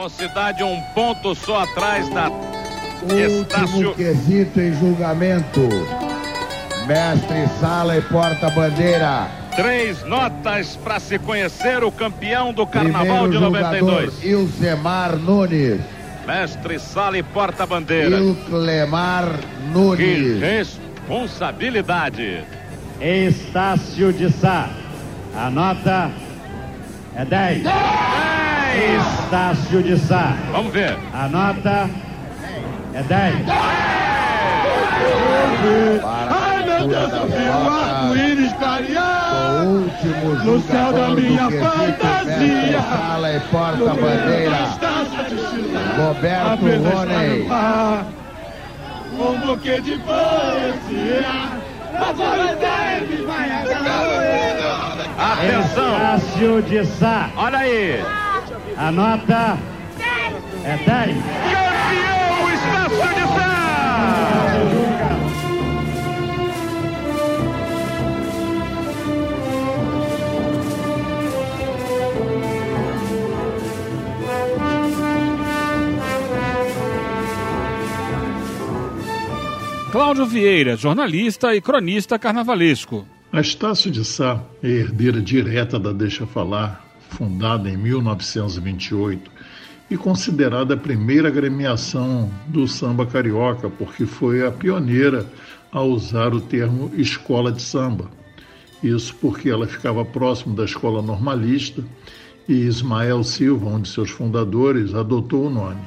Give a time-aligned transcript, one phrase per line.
[0.00, 3.94] Mocidade um ponto só atrás da Último Estácio.
[3.94, 5.68] quesito em julgamento.
[6.86, 9.28] Mestre Sala e porta-bandeira.
[9.54, 14.24] Três notas para se conhecer o campeão do Carnaval Primeiro de julgador, 92.
[14.24, 15.82] Ilcemar Nunes.
[16.26, 18.16] Mestre Sala e porta-bandeira.
[18.16, 20.40] Ilclemar Que Nunes.
[20.40, 22.42] responsabilidade.
[22.98, 24.70] Estácio de Sá.
[25.36, 26.10] A nota
[27.14, 27.64] é 10.
[28.76, 30.36] Estácio de Sá.
[30.52, 30.96] Vamos ver.
[31.12, 31.90] A nota
[32.94, 33.36] é 10.
[36.04, 39.64] Ai, meu Deus do céu, arco-íris clarear.
[39.64, 42.80] O último No céu da minha fantasia.
[42.82, 44.56] Sala e porta-bandeira.
[45.96, 47.48] Roberto Rony.
[49.12, 51.60] Um buquê de poesia.
[55.18, 55.94] Atenção.
[55.96, 57.30] Estácio de Sá.
[57.36, 58.02] Olha aí.
[58.80, 59.58] A nota
[60.64, 60.86] é 10.
[60.86, 63.60] Campeão Estácio de Sá.
[79.92, 83.06] Cláudio Vieira, jornalista e cronista carnavalesco.
[83.30, 89.30] A Estácio de Sá é herdeira direta da Deixa Falar, fundada em 1928
[89.90, 95.26] e considerada a primeira agremiação do samba carioca, porque foi a pioneira
[95.72, 98.08] a usar o termo escola de samba.
[98.82, 101.84] Isso porque ela ficava próximo da escola normalista
[102.48, 105.82] e Ismael Silva, um de seus fundadores, adotou o nome.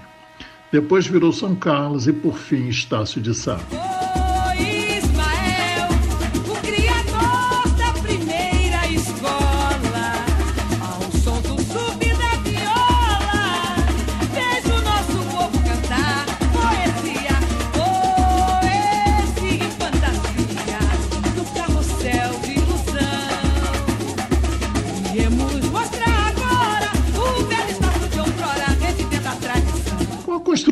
[0.71, 3.59] Depois virou São Carlos e, por fim, Estácio de Sá.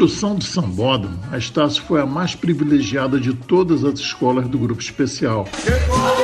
[0.01, 4.81] Construção do sambódromo, a Estácio foi a mais privilegiada de todas as escolas do grupo
[4.81, 5.45] especial.
[5.63, 6.20] Quem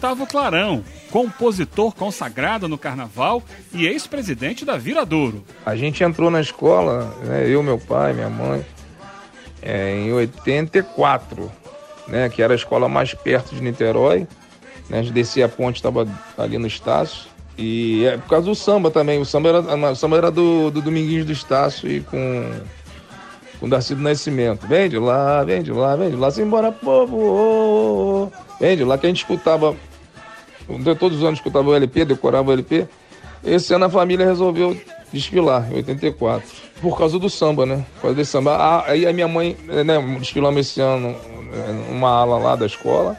[0.00, 5.44] Gustavo Clarão, compositor consagrado no carnaval e ex-presidente da Viradouro.
[5.66, 8.64] A gente entrou na escola, né, eu, meu pai, minha mãe,
[9.60, 11.52] é, em 84,
[12.08, 14.26] né, que era a escola mais perto de Niterói.
[14.88, 16.08] Né, a gente descia a ponte, estava
[16.38, 17.28] ali no Estácio.
[17.58, 19.20] E é por causa do samba também.
[19.20, 22.50] O samba era, o samba era do, do Dominguinhos do Estácio e com,
[23.60, 24.66] com Darcy do Nascimento.
[24.66, 27.18] Vem de lá, vem de lá, vem de lá, simbora, povo!
[27.18, 28.32] ô, ô, ô.
[28.58, 29.76] Vem de lá, que a gente escutava
[30.98, 32.86] todos os anos escutava o LP, decorava o LP.
[33.44, 34.76] Esse ano a família resolveu
[35.12, 36.46] desfilar, em 84.
[36.80, 37.84] Por causa do samba, né?
[37.96, 38.56] Por causa desse samba.
[38.56, 41.14] Ah, Aí a minha mãe, né, desfilamos esse ano
[41.52, 43.16] eh, numa ala lá da escola.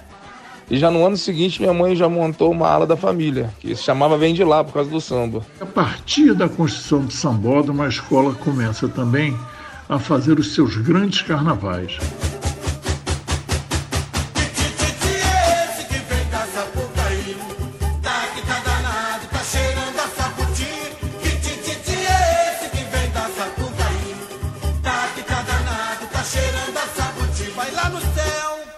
[0.70, 3.84] E já no ano seguinte minha mãe já montou uma ala da família, que se
[3.84, 5.46] chamava Vem de Lá, por causa do samba.
[5.60, 9.38] A partir da construção do sambódromo, a escola começa também
[9.90, 11.98] a fazer os seus grandes carnavais.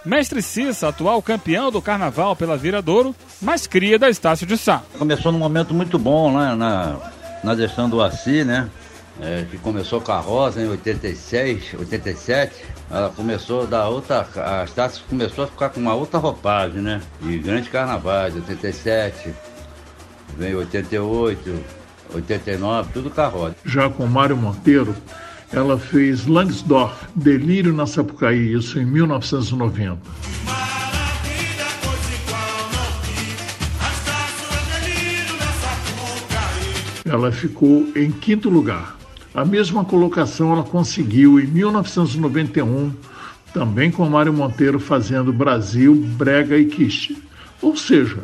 [0.04, 4.82] Mestre Cissa, atual campeão do carnaval pela Viradouro, mas cria da Estácio de Sá.
[4.98, 6.96] Começou num momento muito bom lá na,
[7.42, 8.68] na gestão do Assi, né?
[9.20, 12.64] É, que começou com a Rosa em 86, 87.
[12.90, 14.26] Ela começou da outra.
[14.36, 17.00] A Estácio começou a ficar com uma outra roupagem, né?
[17.22, 19.32] E grande carnavais, 87,
[20.36, 21.64] vem 88,
[22.12, 23.56] 89, tudo com a Rosa.
[23.64, 24.94] Já com Mário Monteiro,
[25.54, 29.98] ela fez Langsdorff, Delírio na Sapucaí, isso em 1990.
[37.04, 38.96] Ela ficou em quinto lugar.
[39.32, 42.92] A mesma colocação ela conseguiu em 1991,
[43.52, 47.16] também com Mário Monteiro fazendo Brasil, Brega e Quiche.
[47.62, 48.18] Ou seja,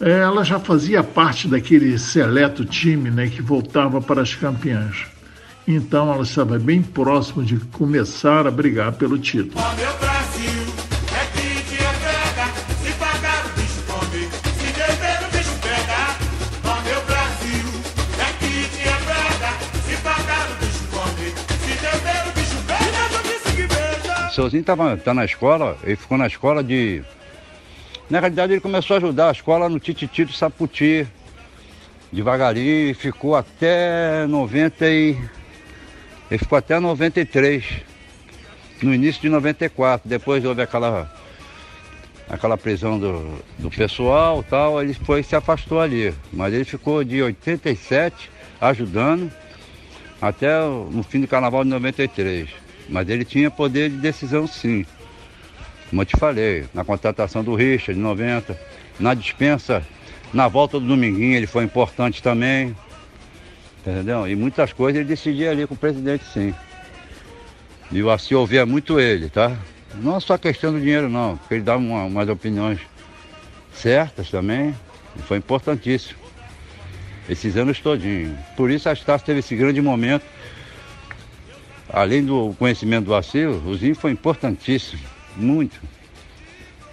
[0.00, 5.17] É, ela já fazia parte daquele seleto time né, que voltava para as campeãs.
[5.70, 9.52] Então ela estava bem próximo de começar a brigar pelo título.
[9.54, 10.64] Ó meu Brasil,
[11.12, 12.46] é kit, é pega.
[12.82, 14.22] Se pagar o bicho come,
[14.56, 16.16] se beber o bicho pega.
[16.64, 17.66] Ó meu Brasil,
[18.18, 19.52] é kit, é pega.
[19.84, 23.02] Se pagar o bicho come, se beber o bicho pega.
[23.12, 24.26] Eu disse que beija.
[24.26, 27.04] O Seuzinho tava, tá na escola, ele ficou na escola de.
[28.08, 31.06] Na realidade, ele começou a ajudar a escola no Tititi do Saputi.
[32.10, 35.18] Devagarinho, e ficou até 90 e.
[36.30, 37.64] Ele ficou até 93.
[38.82, 40.08] No início de 94.
[40.08, 41.12] Depois houve aquela.
[42.28, 46.12] Aquela prisão do, do pessoal tal, ele foi se afastou ali.
[46.30, 48.30] Mas ele ficou de 87
[48.60, 49.32] ajudando
[50.20, 52.50] até no fim do carnaval de 93.
[52.88, 54.84] Mas ele tinha poder de decisão sim.
[55.88, 58.58] Como eu te falei, na contratação do Richard, de 90,
[59.00, 59.82] na dispensa,
[60.32, 62.76] na volta do Dominguinho ele foi importante também.
[63.88, 64.28] Entendeu?
[64.28, 66.54] E muitas coisas ele decidia ali com o presidente sim.
[67.90, 69.56] E o Assi ouvia muito ele, tá?
[69.94, 72.78] Não é só questão do dinheiro não, porque ele dava uma- umas opiniões
[73.72, 74.74] certas também.
[75.16, 76.18] E foi importantíssimo.
[77.28, 78.38] Esses anos todinhos.
[78.56, 80.24] Por isso a Estácio teve esse grande momento.
[81.90, 85.00] Além do conhecimento do Assi, o Zinho foi importantíssimo.
[85.34, 85.80] Muito.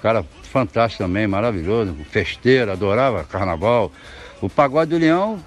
[0.02, 1.94] Cara fantástico também, maravilhoso.
[2.10, 3.92] Festeiro, adorava carnaval.
[4.42, 5.44] O pagode do Leão,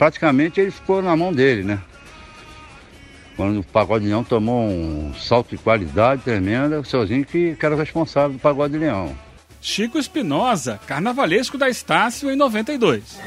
[0.00, 1.78] praticamente ele ficou na mão dele, né?
[3.36, 7.74] Quando o Pagode Leão tomou um salto de qualidade tremenda, o Seuzinho que, que era
[7.74, 9.14] o responsável do Pagode Leão.
[9.60, 13.18] Chico Espinosa, carnavalesco da Estácio em 92.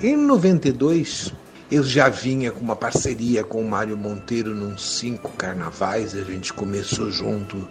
[0.00, 1.34] Em 92,
[1.72, 6.14] eu já vinha com uma parceria com o Mário Monteiro nos cinco carnavais.
[6.14, 7.68] A gente começou junto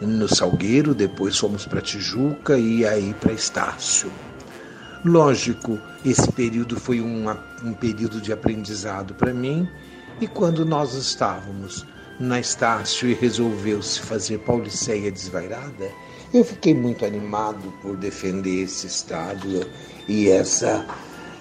[0.00, 4.10] no Salgueiro, depois fomos para Tijuca e aí para Estácio.
[5.04, 9.68] Lógico, esse período foi uma- um período de aprendizado para mim.
[10.20, 11.86] E quando nós estávamos
[12.18, 15.90] na Estácio e resolveu-se fazer Pauliceia Desvairada,
[16.32, 19.66] eu fiquei muito animado por defender esse estado
[20.06, 20.84] e essa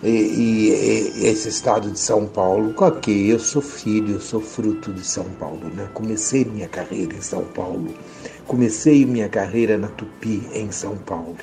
[0.04, 5.06] e, e- esse estado de São Paulo, ok, eu sou filho, eu sou fruto de
[5.06, 5.90] São Paulo, né?
[5.94, 7.94] Comecei minha carreira em São Paulo,
[8.48, 11.36] comecei minha carreira na Tupi em São Paulo.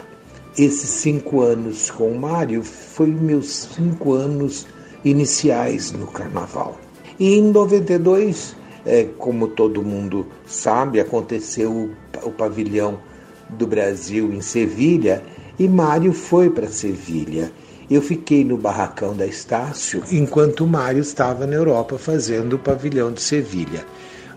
[0.56, 4.66] Esses cinco anos com o Mário foi meus cinco anos
[5.04, 6.78] iniciais no Carnaval.
[7.18, 8.56] E em 92,
[8.86, 11.90] eh, como todo mundo sabe, aconteceu o,
[12.22, 12.98] o pavilhão
[13.50, 15.22] do Brasil em Sevilha
[15.58, 17.52] e Mário foi para Sevilha.
[17.88, 23.12] Eu fiquei no barracão da Estácio enquanto o Mário estava na Europa fazendo o pavilhão
[23.12, 23.86] de Sevilha.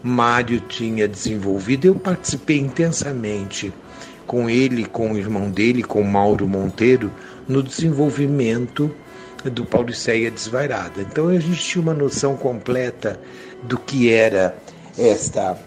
[0.03, 3.73] Mário tinha desenvolvido, eu participei intensamente
[4.27, 7.11] com ele, com o irmão dele, com Mauro Monteiro,
[7.47, 8.91] no desenvolvimento
[9.43, 11.01] do Pauliceia Desvairada.
[11.01, 13.19] Então a gente tinha uma noção completa
[13.63, 14.55] do que era
[14.97, 15.57] esta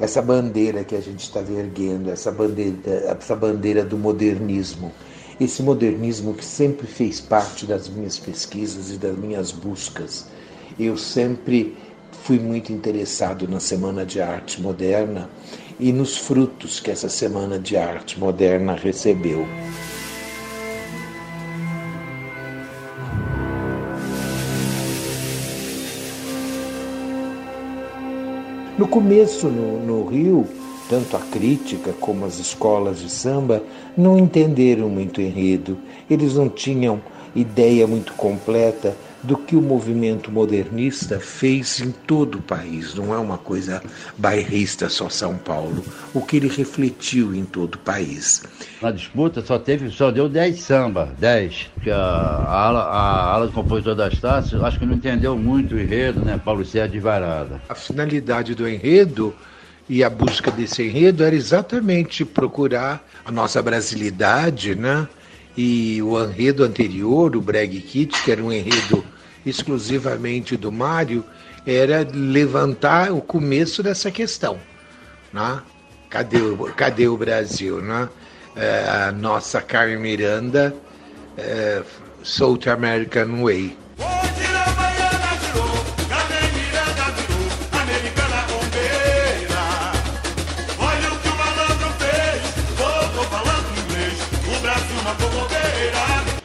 [0.00, 2.76] essa bandeira que a gente estava erguendo, essa bandeira,
[3.06, 4.92] essa bandeira do modernismo.
[5.40, 10.26] Esse modernismo que sempre fez parte das minhas pesquisas e das minhas buscas.
[10.78, 11.76] Eu sempre
[12.22, 15.28] fui muito interessado na Semana de Arte Moderna
[15.78, 19.44] e nos frutos que essa Semana de Arte Moderna recebeu.
[28.78, 30.46] No começo, no, no Rio,
[30.88, 33.62] tanto a crítica como as escolas de samba
[33.96, 35.78] não entenderam muito enredo.
[36.08, 37.00] Eles não tinham
[37.34, 42.94] ideia muito completa do que o movimento modernista fez em todo o país.
[42.94, 43.82] Não é uma coisa
[44.18, 45.82] bairrista só São Paulo.
[46.12, 48.42] O que ele refletiu em todo o país.
[48.82, 51.70] Na disputa só teve, só deu 10 samba, 10.
[51.74, 55.74] Porque a, a, ala, a ala do compositor das taças, acho que não entendeu muito
[55.74, 56.38] o enredo, né?
[56.44, 57.62] Paulo Cé de Varada.
[57.68, 59.34] A finalidade do enredo
[59.88, 65.06] e a busca desse enredo era exatamente procurar a nossa brasilidade, né?
[65.56, 69.04] E o enredo anterior, o Breg Kit, que era um enredo
[69.44, 71.24] exclusivamente do Mário,
[71.66, 74.58] era levantar o começo dessa questão,
[75.32, 75.60] né?
[76.08, 78.08] Cadê o, cadê o Brasil, né?
[78.56, 80.74] É, a nossa Carmen Miranda,
[81.36, 81.82] é,
[82.22, 83.76] South American Way.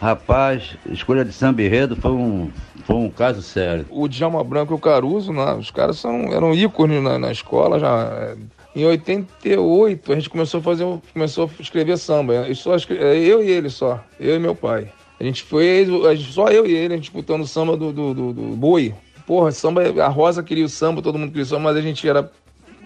[0.01, 2.50] Rapaz, escolha de samba enredo foi um,
[2.86, 3.86] foi um caso sério.
[3.89, 7.77] O Djalma Branco e o Caruso, né, os caras são, eram ícones na, na escola,
[7.77, 8.38] já, é,
[8.74, 12.48] Em 88 a gente começou a fazer, começou a escrever samba.
[12.48, 14.89] E só é, eu e ele só, eu e meu pai.
[15.20, 15.86] A gente foi,
[16.32, 18.96] só eu e ele, a gente disputando o samba do, do, do, do boi.
[19.27, 22.08] Porra, samba, a Rosa queria o samba, todo mundo queria o samba, mas a gente
[22.08, 22.32] era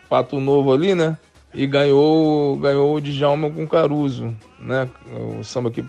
[0.09, 1.15] pato novo ali, né?
[1.53, 4.89] E ganhou, ganhou o Djalma com Caruso, né?
[5.39, 5.85] O samba que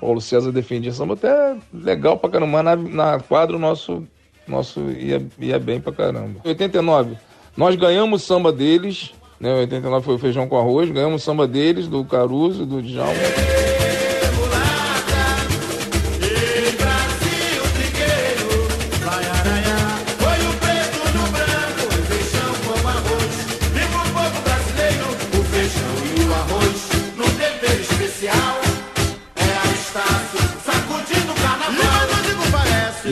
[0.00, 4.06] Paulo César defendia samba até legal pra caramba, mas na, na quadra o nosso,
[4.46, 6.40] nosso ia, ia bem pra caramba.
[6.44, 7.16] Em 89,
[7.56, 9.50] nós ganhamos samba deles, né?
[9.50, 13.65] Em 89 foi o feijão com arroz, ganhamos samba deles, do Caruso, do Djalma.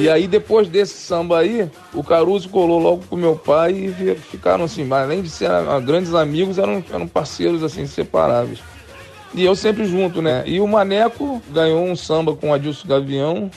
[0.04, 4.64] E aí, depois desse samba aí, o Caruso colou logo com meu pai e ficaram
[4.64, 8.58] assim, além de ser ah, grandes amigos, eram, eram parceiros assim, inseparáveis.
[9.32, 10.42] E eu sempre junto, né?
[10.44, 13.50] E o Maneco ganhou um samba com o Adilson Gavião,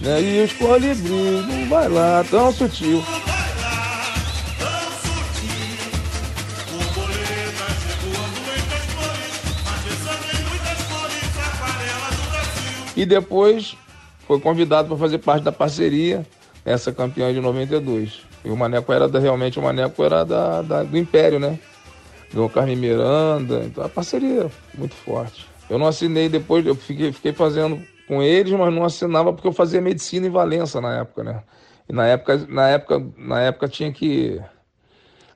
[0.00, 0.20] né?
[0.20, 3.02] E eu escolhi Bruno, vai lá, tão sutil.
[12.94, 13.78] E depois
[14.30, 16.24] foi convidado para fazer parte da parceria,
[16.64, 18.20] essa campeã de 92.
[18.44, 21.58] E o Maneco era da, realmente, o Maneco era da, da- do Império, né?
[22.32, 25.44] Ganhou Carmen Miranda, então a parceria muito forte.
[25.68, 29.52] Eu não assinei depois, eu fiquei, fiquei fazendo com eles, mas não assinava porque eu
[29.52, 31.42] fazia medicina em Valença na época, né?
[31.88, 34.40] E na época, na época, na época tinha que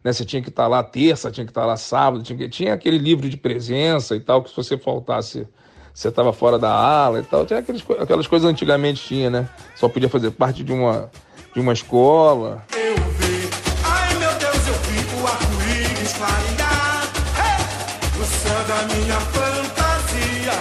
[0.04, 2.72] né, você tinha que estar lá terça, tinha que estar lá sábado, tinha, que- tinha
[2.74, 5.48] aquele livro de presença e tal, que se você faltasse,
[5.94, 7.46] você estava fora da ala e tal.
[7.46, 9.48] Tinha aqueles, co- aquelas coisas antigamente tinha, né?
[9.76, 11.08] Só podia fazer parte de uma,
[11.54, 12.64] de uma escola.
[12.76, 13.48] Eu vi,
[13.84, 17.02] ai meu Deus, eu vi o arco-íris clarear.
[17.38, 18.18] Hey!
[18.18, 20.52] No céu da minha fantasia.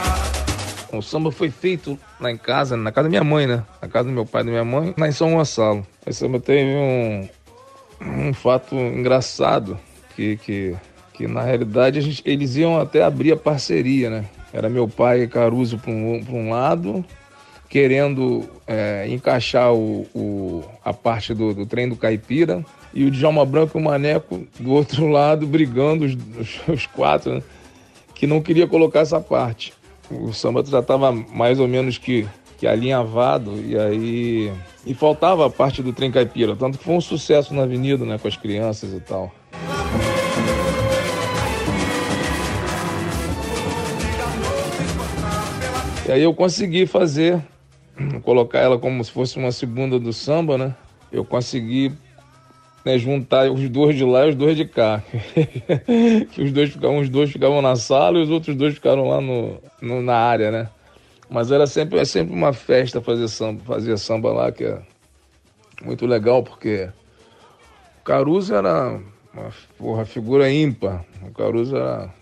[0.98, 3.64] O samba foi feito lá em casa, na casa da minha mãe, né?
[3.82, 5.86] Na casa do meu pai e da minha mãe, lá em São Gonçalo.
[6.06, 7.28] Esse samba teve um,
[8.02, 9.80] um fato engraçado,
[10.16, 10.76] que, que,
[11.14, 14.26] que na realidade a gente- eles iam até abrir a parceria, né?
[14.54, 17.04] Era meu pai Caruso para um, um lado,
[17.68, 23.44] querendo é, encaixar o, o- a parte do, do trem do Caipira, e o Djalma
[23.44, 27.42] Branco e o Maneco do outro lado, brigando, os, os- os quatro, né?
[28.14, 29.74] que não queria colocar essa parte.
[30.12, 32.28] O samba já estava mais ou menos que,
[32.60, 34.54] que alinhavado e aí
[34.86, 38.18] e faltava a parte do trem caipira, tanto que foi um sucesso na avenida, né,
[38.20, 39.34] com as crianças e tal.
[46.14, 47.42] Aí eu consegui fazer,
[48.24, 50.76] colocar ela como se fosse uma segunda do samba, né?
[51.12, 51.92] Eu consegui
[52.86, 55.02] né, juntar os dois de lá e os dois de cá.
[56.32, 59.22] que os dois ficavam, os dois ficavam na sala e os outros dois ficaram lá
[59.22, 60.70] no, no- na área, né?
[61.30, 64.82] Mas era sempre, é sempre uma festa fazer samba, fazer samba lá, que é
[65.84, 66.90] muito legal, porque
[68.02, 69.00] o Caruso era
[69.34, 71.04] uma porra, figura ímpar.
[71.24, 72.14] O Caruso era,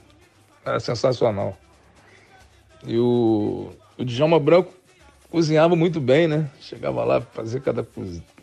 [0.65, 1.57] era sensacional.
[2.86, 3.71] E o,
[4.01, 4.74] o Djalma Branco
[5.29, 6.50] cozinhava muito bem, né?
[6.60, 7.86] Chegava lá fazer cada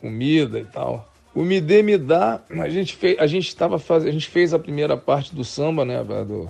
[0.00, 1.08] comida e tal.
[1.34, 4.54] O Me Dê Me Dá, a gente fez, a gente estava fazendo, a gente fez
[4.54, 6.02] a primeira parte do samba, né?
[6.02, 6.48] Do,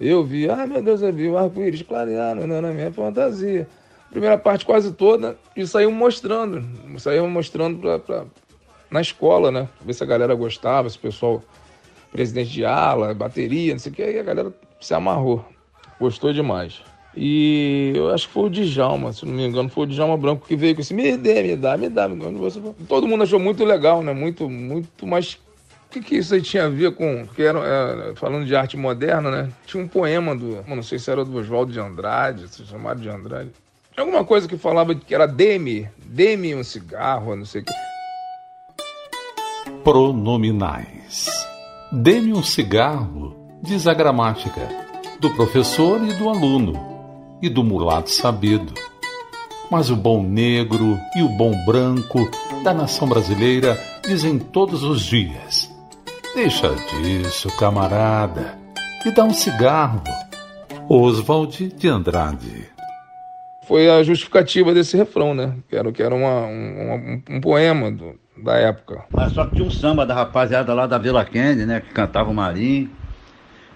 [0.00, 3.66] eu vi, ai meu Deus, eu vi o arco-íris clareando na minha fantasia.
[4.10, 6.64] Primeira parte quase toda e saímos mostrando,
[6.98, 8.24] saímos mostrando pra, pra-
[8.90, 9.68] na escola, né?
[9.84, 11.42] Ver se a galera gostava, se o pessoal,
[12.12, 15.44] presidente de ala, bateria, não sei o que, aí a galera se amarrou.
[15.98, 16.80] Gostou demais.
[17.16, 20.46] E eu acho que foi o Djalma, se não me engano, foi o Djalma Branco
[20.46, 22.06] que veio com esse me dê, me dá, me dá.
[22.06, 22.50] me dá.
[22.86, 24.12] Todo mundo achou muito legal, né?
[24.12, 25.38] Muito, muito, mas
[25.86, 27.24] o que, que isso aí tinha a ver com.
[27.24, 29.50] Porque era, é, falando de arte moderna, né?
[29.64, 30.62] Tinha um poema do.
[30.68, 33.50] Não sei se era do Oswaldo de Andrade, se chamado de Andrade.
[33.96, 37.72] Alguma coisa que falava que era dê-me, dê-me um cigarro, não sei o que.
[39.82, 41.30] Pronominais.
[41.90, 44.68] Dê-me um cigarro, diz a gramática,
[45.18, 46.95] do professor e do aluno,
[47.42, 48.72] e do mulato sabido.
[49.70, 52.30] Mas o bom negro e o bom branco
[52.62, 53.76] da nação brasileira
[54.06, 55.68] dizem todos os dias:
[56.34, 58.56] Deixa disso, camarada,
[59.04, 60.02] e dá um cigarro.
[60.88, 62.68] Oswald de Andrade.
[63.66, 65.54] Foi a justificativa desse refrão, né?
[65.68, 68.14] Que era, que era uma, um, um- um poema do-
[68.44, 69.04] da época.
[69.10, 71.80] Mas só que tinha um samba da rapaziada lá da Vila Kennedy, né?
[71.80, 72.88] Que cantava o Marinho.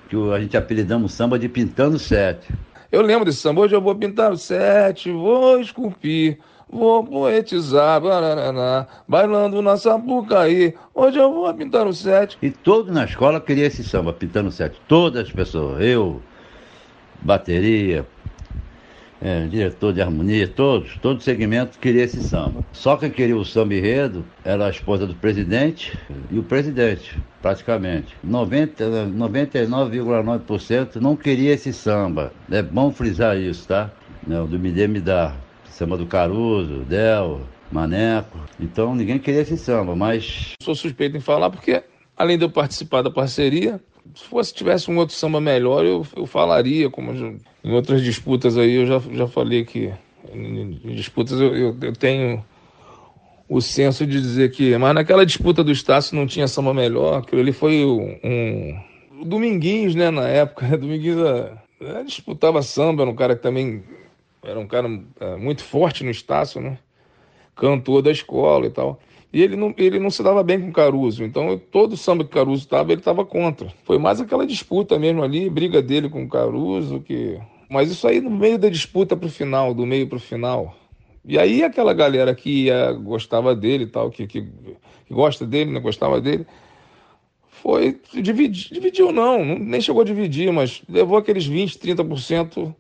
[0.09, 2.47] Que o- a gente apelidamos o samba de Pintando Sete.
[2.91, 3.63] Eu lembro desse samba.
[3.63, 6.39] Hoje eu vou pintar o sete, vou esculpir
[6.73, 10.73] Vou poetizar, bararaná, bailando na Sapucaí.
[10.95, 12.39] Hoje eu vou pintar o sete.
[12.41, 14.81] E todos na escola queriam esse samba, pintando sete.
[14.87, 16.23] Todas as pessoas, eu,
[17.23, 18.07] bateria,
[19.21, 22.65] é, diretor de harmonia, todos, todo segmento queria esse samba.
[22.73, 25.97] Só quem queria o samba enredo era a esposa do presidente
[26.31, 28.17] e o presidente, praticamente.
[28.25, 32.33] 90, 99,9% não queria esse samba.
[32.51, 33.91] É bom frisar isso, tá?
[34.27, 35.35] Né, o do Me Dê Me Dá,
[35.65, 38.39] samba do Caruso, Del, Maneco.
[38.59, 40.53] Então ninguém queria esse samba, mas.
[40.63, 41.83] Sou suspeito em falar porque,
[42.17, 43.81] além de eu participar da parceria,
[44.15, 48.75] se fosse tivesse um outro samba melhor, eu, eu falaria, como em outras disputas aí,
[48.75, 49.93] eu já, já falei que
[50.33, 52.45] em, disputas eu, eu, eu tenho
[53.49, 54.77] o senso de dizer que.
[54.79, 58.81] Mas naquela disputa do Estácio não tinha samba melhor, aquilo ali foi um.
[59.21, 63.83] o Dominguinhos, né, na época, Dominguinhos eh, eh, disputava samba, era um cara que também
[64.43, 64.89] era um cara
[65.21, 66.79] eh, muito forte no Estácio, né?
[67.57, 69.01] Cantor da escola e tal.
[69.33, 71.23] E ele não, ele não se dava bem com Caruso.
[71.23, 73.73] Então, todo samba que Caruso estava, ele estava contra.
[73.85, 77.01] Foi mais aquela disputa mesmo ali, briga dele com Caruso.
[77.01, 80.75] que Mas isso aí no meio da disputa pro final, do meio pro final.
[81.25, 85.71] E aí aquela galera que ia, gostava dele e tal, que, que, que gosta dele,
[85.71, 86.47] né, gostava dele,
[87.49, 92.75] foi dividir, dividiu não, não, nem chegou a dividir, mas levou aqueles 20, 30%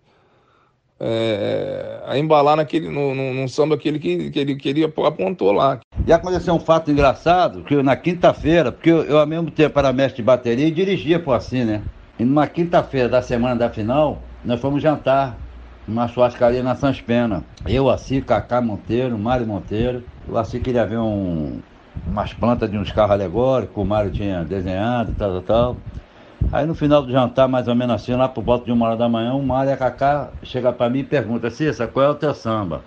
[1.01, 5.51] é, a embalar naquele, no, no, num samba que ele, que, que ele queria apontou
[5.51, 5.81] lá.
[6.07, 9.79] E aconteceu um fato engraçado, que eu, na quinta-feira, porque eu, eu ao mesmo tempo
[9.79, 11.83] era mestre de bateria e dirigia por assim, né?
[12.19, 15.39] E numa quinta-feira da semana da final, nós fomos jantar
[15.89, 17.45] numa churrascaria na Sans Pena.
[17.67, 20.05] Eu, Assi, Cacá Monteiro, Mário Monteiro.
[20.29, 21.61] O Assi queria ver um,
[22.07, 25.77] umas plantas de uns carros alegóricos, o Mário tinha desenhado, tal, tal, tal.
[26.53, 28.97] Aí no final do jantar, mais ou menos assim, lá por volta de uma hora
[28.97, 32.35] da manhã, o Mário Cacá chega pra mim e pergunta, Cissa, qual é o teu
[32.35, 32.83] samba?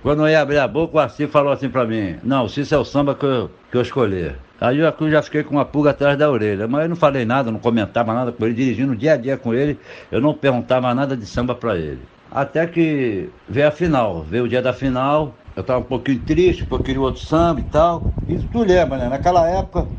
[0.00, 2.78] Quando eu ia abrir a boca, o Assi falou assim pra mim, não, Cissa é
[2.78, 4.32] o samba que eu, que eu escolhi.
[4.60, 7.50] Aí eu já fiquei com uma pulga atrás da orelha, mas eu não falei nada,
[7.50, 9.78] não comentava nada com ele, dirigindo dia a dia com ele,
[10.10, 12.02] eu não perguntava nada de samba pra ele.
[12.30, 16.62] Até que veio a final, veio o dia da final, eu tava um pouquinho triste,
[16.64, 18.14] porque eu queria outro samba e tal.
[18.26, 19.08] Isso tu lembra, né?
[19.08, 19.90] Naquela época,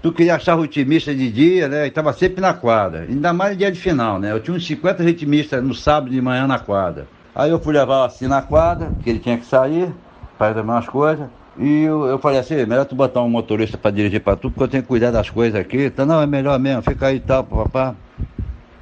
[0.00, 1.86] tu queria achar ritmista de dia, né?
[1.86, 3.02] E tava sempre na quadra.
[3.02, 4.32] Ainda mais em dia de final, né?
[4.32, 7.10] Eu tinha uns 50 ritmistas no sábado de manhã na quadra.
[7.34, 9.94] Aí eu fui levar assim na quadra, que ele tinha que sair,
[10.36, 11.30] para fazer umas coisas.
[11.56, 14.62] E eu, eu falei assim, melhor tu botar um motorista para dirigir para tu, porque
[14.64, 15.86] eu tenho que cuidar das coisas aqui.
[15.86, 17.98] Então, não, é melhor mesmo, fica aí e tal, papá.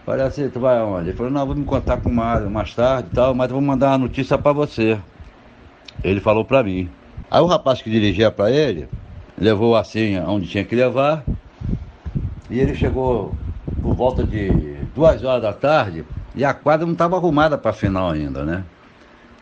[0.04, 1.10] Falei assim, tu vai aonde?
[1.10, 3.54] Ele falou, não, vou me contar com o Mário mais tarde e tal, mas eu
[3.56, 5.02] vou mandar uma notícia para você.
[6.02, 6.88] Ele falou para mim.
[7.30, 8.88] Aí o rapaz que dirigia para ele,
[9.36, 11.24] levou assim onde tinha que levar.
[12.50, 13.34] E ele chegou
[13.82, 14.50] por volta de
[14.94, 16.04] duas horas da tarde
[16.34, 18.64] e a quadra não estava arrumada para final ainda, né?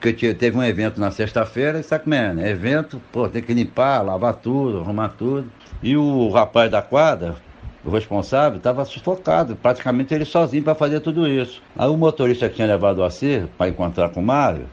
[0.00, 2.50] Porque teve um evento na sexta-feira, e sabe como é, né?
[2.50, 5.50] Evento, pô, tem que limpar, lavar tudo, arrumar tudo.
[5.82, 7.36] E o rapaz da quadra,
[7.84, 11.62] o responsável, estava sufocado, praticamente ele sozinho para fazer tudo isso.
[11.76, 14.66] Aí o motorista que tinha levado o Acir para encontrar com o Mário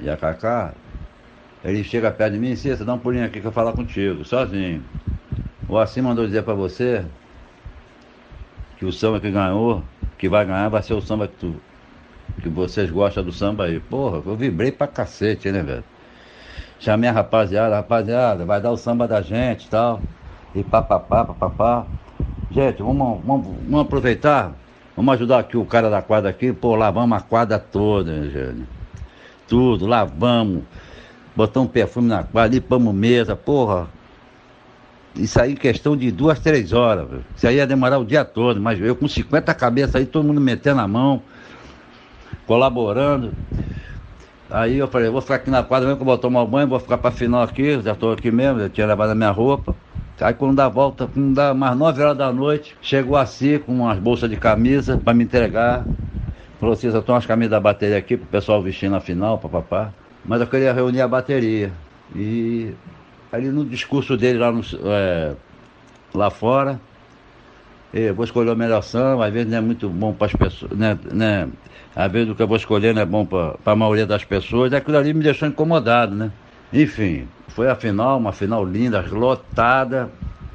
[0.00, 0.72] e a Cacá,
[1.64, 4.24] ele chega perto de mim e disse, dá um pulinho aqui que eu falar contigo,
[4.24, 4.82] sozinho.
[5.68, 7.04] O Acir mandou dizer para você
[8.78, 9.82] que o samba que ganhou,
[10.16, 11.54] que vai ganhar, vai ser o samba que, tu,
[12.40, 13.80] que vocês gostam do samba aí.
[13.80, 15.84] Porra, eu vibrei pra cacete, né, velho?
[16.78, 20.00] Chamei a rapaziada, rapaziada, vai dar o samba da gente e tal.
[20.54, 21.86] E papapá, papapá.
[22.50, 24.52] Gente, vamos, vamos, vamos aproveitar,
[24.96, 28.66] vamos ajudar aqui o cara da quadra aqui, pô, lavamos a quadra toda, né, gente?
[29.46, 30.62] Tudo, lavamos,
[31.38, 33.86] botamos perfume na quadra, limpamos mesa, porra.
[35.14, 37.24] Isso aí questão de duas, três horas, velho.
[37.36, 40.40] Isso aí ia demorar o dia todo, mas eu com 50 cabeças aí, todo mundo
[40.40, 41.22] metendo a mão,
[42.44, 43.32] colaborando.
[44.50, 46.80] Aí eu falei, vou ficar aqui na quadra mesmo que eu vou tomar banho, vou
[46.80, 49.76] ficar pra final aqui, já tô aqui mesmo, já tinha levado a minha roupa.
[50.20, 53.98] Aí quando dá volta, quando dá mais 9 horas da noite, chegou assim com umas
[54.00, 55.84] bolsas de camisa pra me entregar.
[56.58, 59.92] Falou assim, eu tenho umas camisas da bateria aqui pro pessoal vestir na final, papapá.
[60.24, 61.72] Mas eu queria reunir a bateria.
[62.14, 62.72] E
[63.32, 65.36] ali no discurso dele lá, no, é,
[66.14, 66.80] lá fora,
[67.92, 70.72] eu vou escolher o melhor samba, às vezes não é muito bom para as pessoas,
[70.72, 71.48] né, né?
[71.96, 74.72] Às vezes o que eu vou escolher não é bom para a maioria das pessoas,
[74.72, 76.30] aquilo ali me deixou incomodado, né?
[76.72, 80.10] Enfim, foi a final, uma final linda, lotada.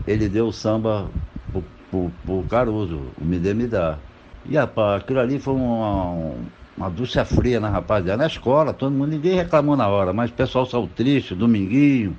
[0.06, 1.10] Ele deu o samba
[1.52, 3.98] pro, pro, pro Caruso, o Me Dê Me Dá.
[4.46, 6.36] E rapaz, aquilo ali foi uma,
[6.76, 10.34] uma ducha fria na rapaziada, na escola, todo mundo, ninguém reclamou na hora, mas o
[10.34, 12.18] pessoal saiu triste, dominguinho.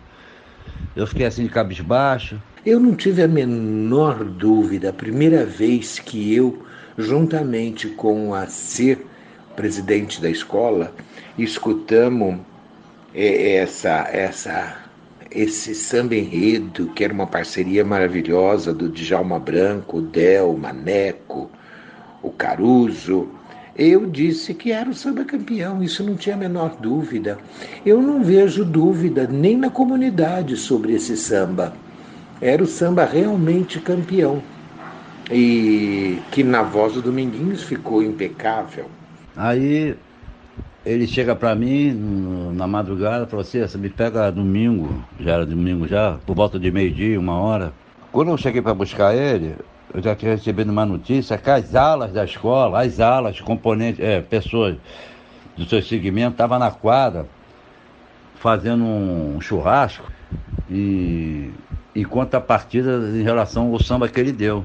[0.94, 2.40] Eu fiquei assim de cabisbaixo.
[2.64, 6.64] Eu não tive a menor dúvida, a primeira vez que eu,
[6.96, 9.04] juntamente com a ser
[9.56, 10.92] presidente da escola,
[11.36, 12.38] escutamos
[13.12, 14.76] é, essa, essa,
[15.30, 21.50] esse samba enredo, que era uma parceria maravilhosa do Djalma Branco, o Del, o Maneco,
[22.22, 23.28] o Caruso,
[23.76, 27.38] eu disse que era o samba campeão, isso não tinha a menor dúvida.
[27.84, 31.72] Eu não vejo dúvida nem na comunidade sobre esse samba.
[32.40, 34.40] Era o samba realmente campeão.
[35.30, 38.86] E que na voz do Dominguinhos ficou impecável.
[39.36, 39.96] Aí
[40.84, 45.88] ele chega pra mim na madrugada falou assim, você me pega domingo, já era domingo
[45.88, 47.72] já, por volta de meio-dia, uma hora.
[48.12, 49.56] Quando eu cheguei para buscar ele,
[49.94, 54.20] eu já tinha recebido uma notícia que as alas da escola, as alas, componentes, é,
[54.20, 54.76] pessoas
[55.56, 57.26] do seu segmento estavam na quadra
[58.34, 60.04] fazendo um churrasco
[60.68, 61.50] e,
[61.94, 64.64] e contrapartida em relação ao samba que ele deu.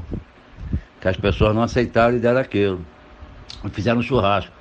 [1.00, 2.84] Que as pessoas não aceitaram e deram aquilo.
[3.64, 4.52] E fizeram um churrasco.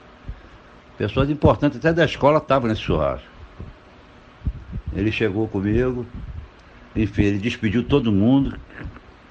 [0.98, 3.26] Pessoas importantes até da escola estavam nesse churrasco.
[4.94, 6.06] Ele chegou comigo,
[6.94, 8.58] enfim, ele despediu todo mundo,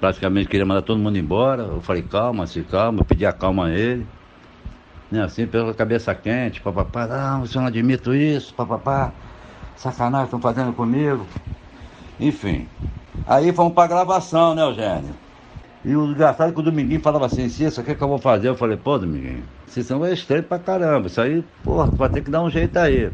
[0.00, 1.62] praticamente queria mandar todo mundo embora.
[1.62, 4.06] Eu falei, calma, se calma, eu pedi a calma a ele.
[5.10, 9.10] Né, assim, pela cabeça quente, papapá, não, você não admito isso, papapá,
[9.74, 11.26] sacanagem estão fazendo comigo.
[12.20, 12.68] Enfim.
[13.26, 15.14] Aí fomos pra gravação, né, Eugênio?
[15.82, 18.18] E o engraçado é que o Dominguinho falava assim, Cícero, o que, que eu vou
[18.18, 18.48] fazer?
[18.48, 22.30] Eu falei, pô, Dominguinho, Cícero é estranho pra caramba, isso aí, tu vai ter que
[22.30, 23.10] dar um jeito aí.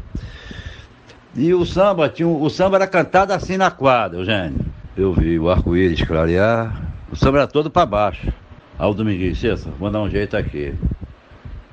[1.33, 4.74] E o samba, tinha, o samba era cantado assim na quadra, Eugênio.
[4.97, 6.81] Eu vi o arco-íris clarear,
[7.11, 8.31] o samba era todo pra baixo.
[8.79, 10.73] Aí o Dominguinho, Cícero, vou dar um jeito aqui.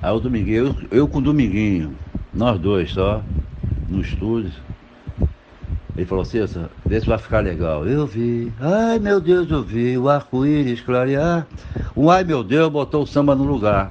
[0.02, 1.96] Aí o Dominguinho, eu, eu com o Dominguinho,
[2.34, 3.22] nós dois só,
[3.88, 4.50] no estúdio.
[5.96, 7.86] Ele falou, Cícero, vê se vai ficar legal.
[7.86, 11.46] Eu vi, ai meu Deus, eu vi o arco-íris clarear.
[11.96, 13.88] Um ai meu Deus botou o samba no lugar.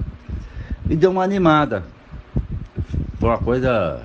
[0.89, 1.83] E deu uma animada.
[3.17, 4.01] Foi uma coisa,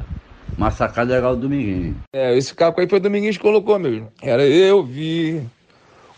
[0.56, 1.96] uma sacada legal do Dominguinho.
[2.12, 4.10] É, esse caco aí foi o Dominguinhos que colocou mesmo.
[4.22, 5.42] Era eu vi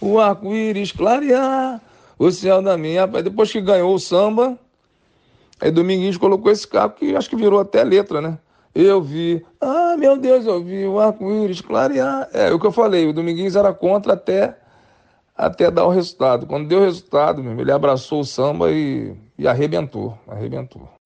[0.01, 1.81] o arco-íris clarear,
[2.19, 3.03] o céu da minha.
[3.03, 4.59] Rapaz, depois que ganhou o samba,
[5.61, 8.39] aí Dominguinhos colocou esse caco que acho que virou até letra, né?
[8.75, 12.29] Eu vi, ah, meu Deus, eu vi o arco-íris clarear.
[12.33, 14.57] É, o que eu falei, o Dominguinhos era contra até,
[15.37, 16.47] até dar o resultado.
[16.47, 20.98] Quando deu o resultado, meu, ele abraçou o samba e, e arrebentou, arrebentou.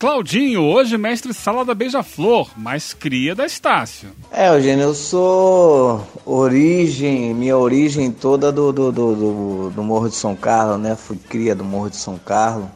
[0.00, 4.08] Claudinho, hoje mestre sala da Beija-Flor, mas cria da Estácio.
[4.32, 10.14] É, Eugênio, eu sou origem, minha origem toda do, do, do, do, do Morro de
[10.14, 10.96] São Carlos, né?
[10.96, 12.66] Fui cria do Morro de São Carlos,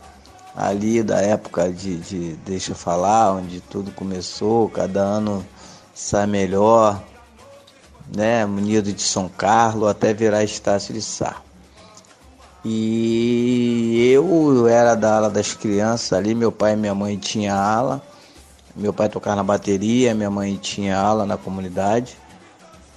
[0.55, 5.43] ali da época de, de Deixa eu Falar, onde tudo começou, cada ano
[5.95, 7.03] sai melhor,
[8.15, 8.45] né?
[8.45, 11.37] Munido de São Carlos até virar Estácio de Sá.
[12.65, 18.03] E eu era da ala das crianças ali, meu pai e minha mãe tinham ala.
[18.75, 22.17] Meu pai tocava na bateria, minha mãe tinha ala na comunidade,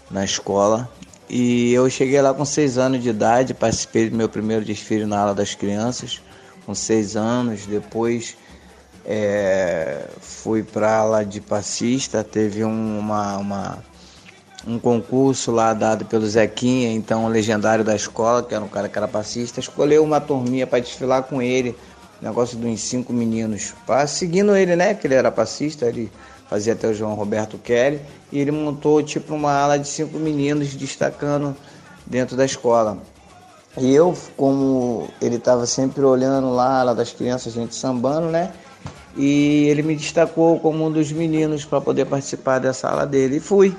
[0.10, 0.90] na escola.
[1.30, 5.20] E eu cheguei lá com seis anos de idade, participei do meu primeiro desfile na
[5.20, 6.22] ala das crianças,
[6.66, 7.66] com seis anos.
[7.66, 8.38] Depois
[9.06, 13.84] é, fui para a ala de passista, teve um, uma, uma-
[14.68, 18.90] um concurso lá dado pelo Zequinha, então o legendário da escola, que era um cara
[18.90, 21.74] que era passista, escolheu uma turminha para desfilar com ele,
[22.22, 26.12] negócio de uns cinco meninos, pra, seguindo ele, né, que ele era passista, ele
[26.50, 30.76] fazia até o João Roberto Kelly, e ele montou tipo uma ala de cinco meninos
[30.76, 31.56] destacando
[32.06, 32.98] dentro da escola.
[33.78, 38.52] E eu, como ele estava sempre olhando lá, lá das crianças, a gente sambando, né?
[39.16, 43.38] E ele me destacou como um dos meninos para poder participar dessa aula dele.
[43.38, 43.76] E fui.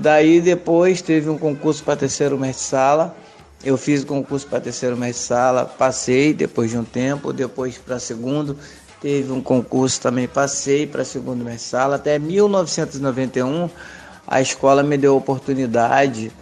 [0.00, 3.14] Daí depois teve um concurso para terceiro mestre sala.
[3.62, 7.98] Eu fiz o concurso para terceiro mestre sala, passei depois de um tempo, depois para
[7.98, 8.56] segundo,
[8.98, 11.96] teve um concurso também, passei para segundo mestre sala.
[11.96, 13.68] Até 1991
[14.26, 16.32] a escola me deu a oportunidade,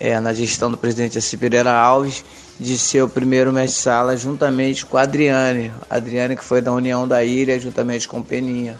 [0.00, 2.24] é, na gestão do presidente Assi Pereira Alves,
[2.58, 5.72] de ser o primeiro mestre sala juntamente com a Adriane.
[5.88, 8.76] Adriane que foi da União da Ilha, juntamente com Peninha.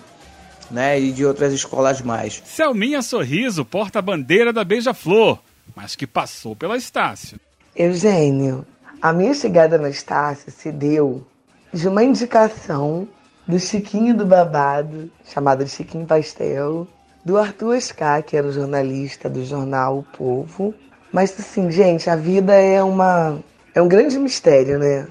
[0.71, 2.43] Né, e de outras escolas mais.
[2.45, 5.39] Selminha Sorriso porta a bandeira da Beija-Flor,
[5.77, 7.39] mas que passou pela Estácio.
[7.77, 8.65] Eugênio,
[9.03, 11.27] A minha chegada na Estácio se deu
[11.73, 13.07] de uma indicação
[13.47, 16.89] do Chiquinho do Babado, chamado de Chiquinho Pastel,
[17.25, 20.75] do Arthur Ascar, que era o jornalista do jornal O Povo.
[21.13, 23.39] Mas assim, gente, a vida é uma
[23.75, 25.09] é um grande mistério, né?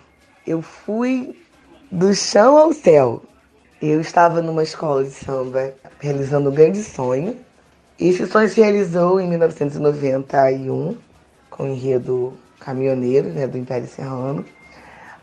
[0.48, 1.36] Eu fui
[1.92, 3.22] do chão ao céu.
[3.86, 7.36] Eu estava numa escola de samba realizando um grande sonho.
[8.00, 10.96] Esse sonho se realizou em 1991
[11.50, 14.46] com o enredo Caminhoneiro, né, do Império Serrano.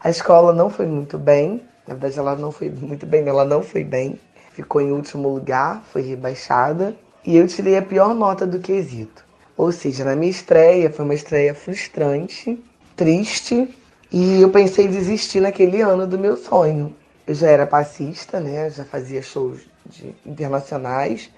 [0.04, 3.62] A escola não foi muito bem, na verdade ela não foi muito bem, ela não
[3.62, 4.20] foi bem.
[4.52, 6.94] Ficou em último lugar, foi rebaixada
[7.24, 9.24] e eu tirei a pior nota do quesito.
[9.56, 12.62] Ou seja, na minha estreia foi uma estreia frustrante,
[12.94, 13.74] triste
[14.12, 16.94] e eu pensei em desistir naquele ano do meu sonho.
[17.30, 18.68] Eu já era passista, né?
[18.70, 21.30] Já fazia shows de, internacionais,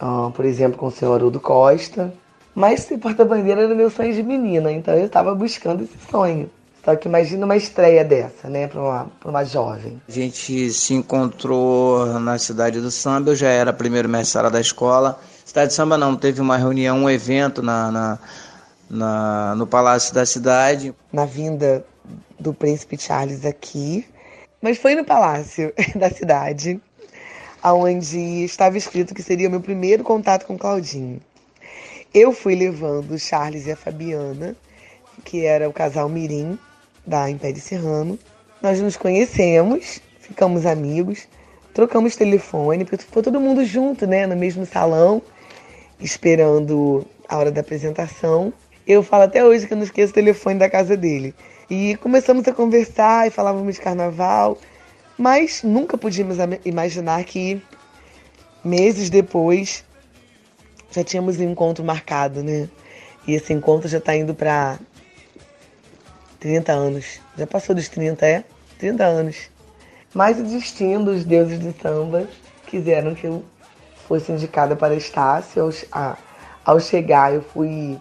[0.00, 2.14] uh, por exemplo, com o senhor Haroldo Costa.
[2.54, 6.50] Mas ser porta-bandeira era meu sonho de menina, então eu estava buscando esse sonho.
[6.82, 10.00] Só que imagina uma estreia dessa, né, para uma, uma jovem.
[10.08, 15.20] A gente se encontrou na cidade do samba, eu já era primeiro mestre da escola.
[15.44, 18.18] Cidade do samba não, teve uma reunião, um evento na, na,
[18.88, 20.94] na, no Palácio da Cidade.
[21.12, 21.84] Na vinda
[22.40, 24.06] do Príncipe Charles aqui,
[24.62, 26.80] mas foi no Palácio da Cidade,
[27.64, 31.20] onde estava escrito que seria o meu primeiro contato com Claudinho.
[32.14, 34.54] Eu fui levando o Charles e a Fabiana,
[35.24, 36.56] que era o casal Mirim
[37.04, 38.18] da Império Serrano.
[38.62, 41.26] Nós nos conhecemos, ficamos amigos,
[41.74, 45.20] trocamos telefone, porque ficou todo mundo junto, né, no mesmo salão,
[45.98, 48.52] esperando a hora da apresentação.
[48.86, 51.34] Eu falo até hoje que eu não esqueço o telefone da casa dele.
[51.74, 54.58] E começamos a conversar e falávamos de carnaval,
[55.16, 57.62] mas nunca podíamos imaginar que
[58.62, 59.82] meses depois
[60.90, 62.68] já tínhamos um encontro marcado, né?
[63.26, 64.78] E esse encontro já está indo para
[66.40, 67.20] 30 anos.
[67.38, 68.44] Já passou dos 30, é?
[68.78, 69.50] 30 anos.
[70.12, 72.28] Mas o destino dos deuses do samba
[72.66, 73.42] quiseram que eu
[74.06, 75.70] fosse indicada para Estácio.
[75.90, 76.18] Ao,
[76.66, 77.98] ao chegar, eu fui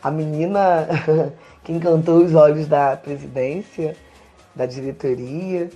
[0.00, 0.86] a menina
[1.64, 3.96] que encantou os olhos da presidência,
[4.54, 5.70] da diretoria,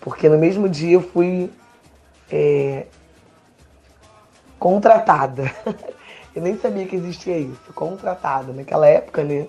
[0.00, 1.50] porque no mesmo dia eu fui
[2.30, 2.86] é,
[4.58, 5.50] contratada.
[6.34, 9.46] Eu nem sabia que existia isso, contratada naquela época, né?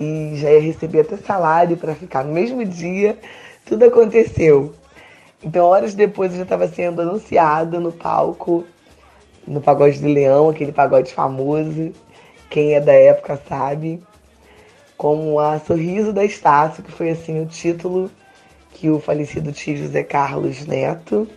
[0.00, 2.24] E já ia receber até salário para ficar.
[2.24, 3.16] No mesmo dia,
[3.64, 4.74] tudo aconteceu.
[5.40, 8.64] Então, horas depois, eu já estava sendo anunciada no palco,
[9.46, 11.92] no Pagode do Leão, aquele pagode famoso.
[12.50, 14.02] Quem é da época sabe.
[14.96, 18.10] Como a Sorriso da Estácio, que foi assim o título
[18.72, 21.28] que o falecido tio José Carlos Neto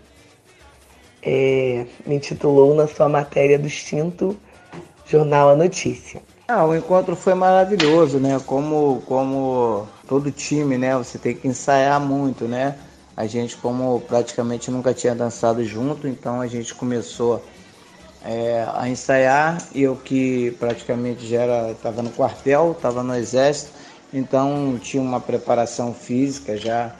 [1.22, 4.38] é, me intitulou na sua matéria do extinto
[5.06, 6.22] jornal A Notícia.
[6.48, 8.39] Ah, o encontro foi maravilhoso, né?
[8.45, 10.98] Como, como todo time, né?
[10.98, 12.76] Você tem que ensaiar muito, né?
[13.15, 17.43] A gente, como praticamente nunca tinha dançado junto, então a gente começou
[18.23, 19.58] é, a ensaiar.
[19.73, 23.71] Eu que praticamente já era, estava no quartel, estava no exército,
[24.13, 26.93] então tinha uma preparação física já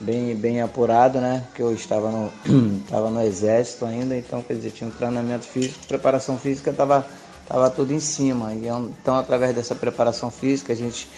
[0.00, 1.44] bem, bem apurado, né?
[1.54, 2.32] Que eu estava no,
[2.84, 7.06] estava no exército ainda, então quer dizer, tinha um treinamento físico, preparação física estava
[7.46, 8.52] tava tudo em cima.
[8.54, 11.08] Então, através dessa preparação física, a gente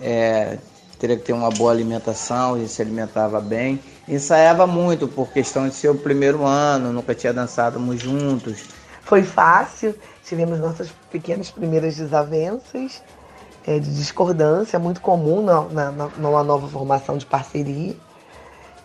[0.00, 0.58] é,
[0.98, 3.80] teria que ter uma boa alimentação, a gente se alimentava bem.
[4.08, 8.64] Ensaiava muito por questão de ser o primeiro ano, nunca tinha dançado juntos.
[9.08, 13.02] Foi fácil, tivemos nossas pequenas primeiras desavenças,
[13.66, 17.96] é, de discordância, muito comum na, na, numa nova formação de parceria.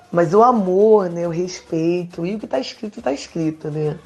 [0.09, 3.97] Mas o amor, né, o respeito e o que está escrito, está escrito, né?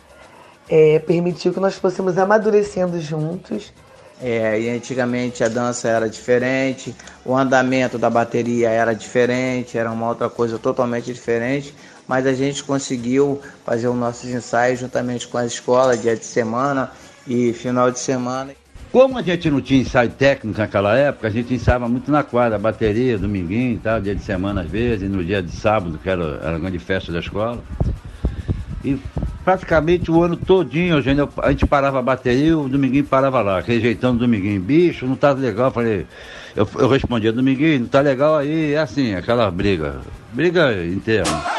[0.68, 3.72] É, permitiu que nós fôssemos amadurecendo juntos.
[4.20, 10.10] É, e antigamente a dança era diferente, o andamento da bateria era diferente, era uma
[10.10, 11.76] outra coisa totalmente diferente,
[12.08, 16.92] mas a gente conseguiu fazer os nossos ensaios juntamente com a escola, dia de semana
[17.28, 18.54] e final de semana.
[18.92, 22.58] Como a gente não tinha ensaio técnico naquela época, a gente ensaiava muito na quadra,
[22.58, 26.40] bateria, dominguinho e tal, dia de semana às vezes, no dia de sábado, que era,
[26.42, 27.62] era a grande festa da escola.
[28.86, 28.98] E
[29.44, 34.20] praticamente o ano todinho, a gente parava a bateria, o Dominguinho parava lá, rejeitando o
[34.20, 34.62] Dominguinho.
[34.62, 35.68] Bicho, não tá legal.
[35.68, 36.08] Eu falei,
[36.56, 39.98] eu, eu respondia, Dominguinho, não tá legal aí, é assim, aquela briga.
[40.32, 41.57] Briga interna.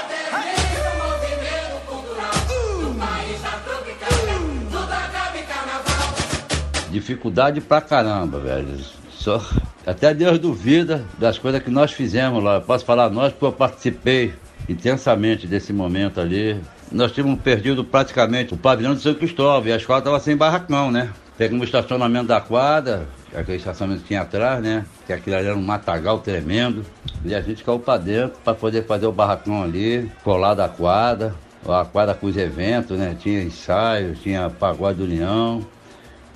[6.99, 8.77] Dificuldade pra caramba, velho.
[9.13, 9.41] Só,
[9.87, 12.61] até Deus duvida das coisas que nós fizemos lá.
[12.61, 14.35] Posso falar nós porque eu participei
[14.69, 16.61] intensamente desse momento ali.
[16.91, 20.91] Nós tínhamos perdido praticamente o pavilhão de São Cristóvão e a escola estava sem barracão,
[20.91, 21.11] né?
[21.37, 24.85] Pegamos o estacionamento da quadra, aquele estacionamento que tinha atrás, né?
[25.07, 26.85] Que aquilo ali era um matagal tremendo.
[27.25, 31.33] E a gente caiu para dentro para poder fazer o barracão ali, colado à quadra,
[31.65, 33.17] a quadra com os eventos, né?
[33.21, 35.65] Tinha ensaio, tinha pagode do União.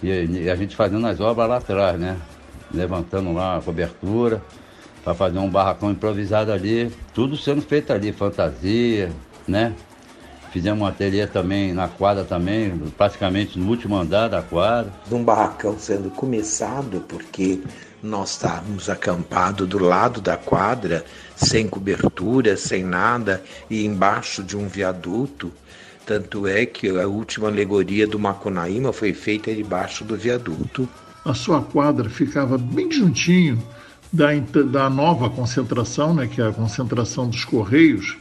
[0.03, 2.17] E, a gente fazendo as obras lá atrás, né?
[2.73, 4.43] Levantando lá a cobertura
[5.05, 9.11] para fazer um barracão improvisado ali, tudo sendo feito ali, fantasia,
[9.47, 9.75] né?
[10.53, 14.93] Fizemos um ateliê também na quadra também, praticamente no último andar da quadra.
[15.07, 17.59] De um barracão sendo começado, porque
[18.03, 24.69] nós estávamos acampados do lado da quadra, sem cobertura, sem nada, e embaixo de um
[24.69, 25.51] viaduto.
[26.07, 30.88] Tanto é que a última alegoria do Macunaíma foi feita debaixo do viaduto.
[31.25, 33.62] A sua quadra ficava bem juntinho
[34.12, 38.17] da, da nova concentração, né, que é a concentração dos Correios,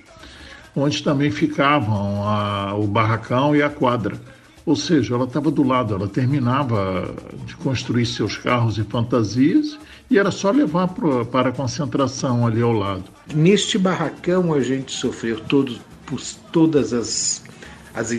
[0.76, 4.16] onde também ficavam a- o barracão e a quadra.
[4.64, 7.14] Ou seja, ela estava do lado, ela terminava
[7.48, 9.78] de construir seus carros e fantasias
[10.10, 13.04] e era só levar pro, para a concentração ali ao lado.
[13.34, 17.44] Neste barracão a gente sofreu todos, pos- todas as,
[17.94, 18.12] as,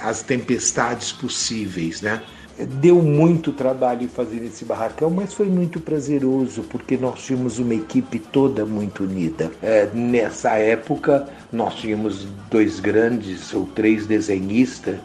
[0.00, 2.22] as tempestades possíveis, né?
[2.56, 8.20] Deu muito trabalho fazer esse barracão, mas foi muito prazeroso, porque nós tínhamos uma equipe
[8.20, 9.50] toda muito unida.
[9.60, 14.98] É, nessa época, nós tínhamos dois grandes ou três desenhistas.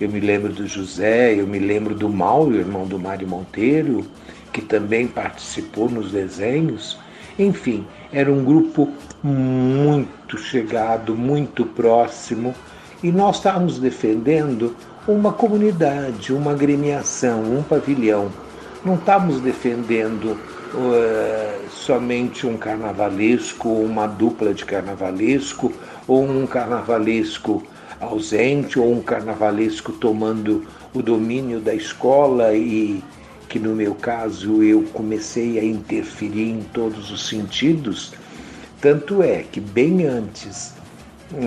[0.00, 4.06] Eu me lembro do José, eu me lembro do Mauro, irmão do Mário Monteiro,
[4.50, 6.98] que também participou nos desenhos.
[7.38, 8.90] Enfim, era um grupo
[9.22, 12.54] muito chegado, muito próximo,
[13.04, 14.74] e nós estávamos defendendo
[15.06, 18.30] uma comunidade, uma agremiação, um pavilhão.
[18.82, 20.38] Não estávamos defendendo
[20.74, 25.70] eh, somente um carnavalesco, uma dupla de carnavalesco,
[26.08, 27.62] ou um carnavalesco
[28.00, 33.04] ausente, ou um carnavalesco tomando o domínio da escola e
[33.50, 38.14] que no meu caso eu comecei a interferir em todos os sentidos.
[38.80, 40.72] Tanto é que bem antes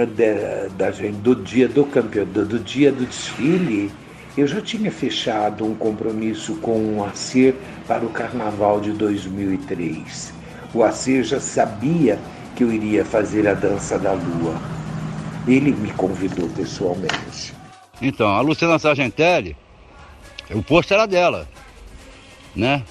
[0.06, 0.90] da,
[1.22, 3.92] do dia do campeonato, do dia do desfile,
[4.38, 7.56] eu já tinha fechado um compromisso com o Acir
[7.88, 10.34] para o Carnaval de 2003.
[10.74, 12.20] O Acir já sabia
[12.56, 14.56] que eu iria fazer a dança da lua.
[15.48, 17.54] Ele me convidou pessoalmente.
[18.02, 19.56] Então, a Luciana Sargentelli,
[20.52, 21.48] o posto era dela,
[22.56, 22.84] né?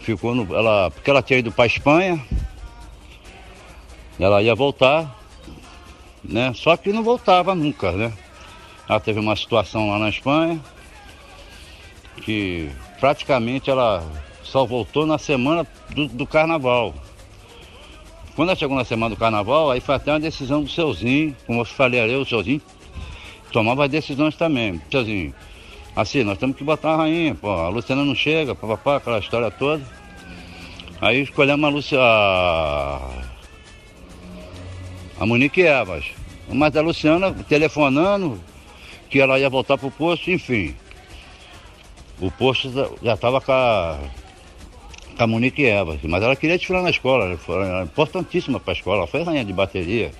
[0.00, 0.54] Ficou no.
[0.54, 2.22] Ela, porque ela tinha ido para Espanha,
[4.18, 5.16] ela ia voltar,
[6.28, 6.52] né?
[6.54, 8.12] Só que não voltava nunca, né?
[8.88, 10.60] Ela teve uma situação lá na Espanha
[12.22, 14.02] que praticamente ela
[14.42, 16.94] só voltou na semana do, do carnaval.
[18.34, 21.60] Quando ela chegou na semana do carnaval, aí foi até uma decisão do Seuzinho, como
[21.60, 22.60] eu falei ali, o Seuzinho
[23.52, 24.80] tomava as decisões também.
[24.90, 25.34] Seuzinho,
[25.94, 29.50] assim, nós temos que botar a rainha, pô, a Luciana não chega, papapá, aquela história
[29.50, 29.82] toda.
[31.00, 33.35] Aí escolhemos a Luciana.
[35.18, 36.04] A Monique Evas.
[36.48, 38.40] Mas a Luciana telefonando
[39.08, 40.74] que ela ia voltar pro posto, enfim.
[42.20, 42.70] O posto
[43.02, 43.98] já estava com a,
[45.16, 45.98] com a Monique Evas.
[46.02, 49.22] Mas ela queria desfilar na escola, ela ela era importantíssima para a escola, ela foi
[49.22, 50.12] rainha de bateria.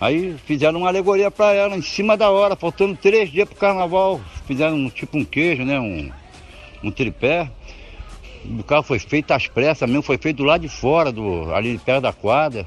[0.00, 4.20] Aí fizeram uma alegoria para ela em cima da hora, faltando três dias pro carnaval.
[4.46, 5.78] Fizeram tipo um queijo, né?
[5.78, 6.10] Um,
[6.82, 7.50] um tripé.
[8.44, 11.78] O carro foi feito às pressas mesmo, foi feito do lado de fora, do, ali
[11.78, 12.66] perto da quadra.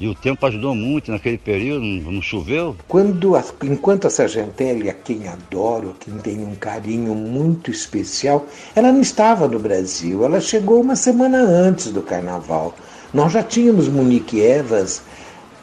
[0.00, 2.74] E o tempo ajudou muito naquele período, não, choveu.
[2.88, 8.90] Quando a- enquanto a Sargentelli, a quem adoro, quem tem um carinho muito especial, ela
[8.90, 12.74] não estava no Brasil, ela chegou uma semana antes do carnaval.
[13.12, 15.02] Nós já tínhamos Monique Evas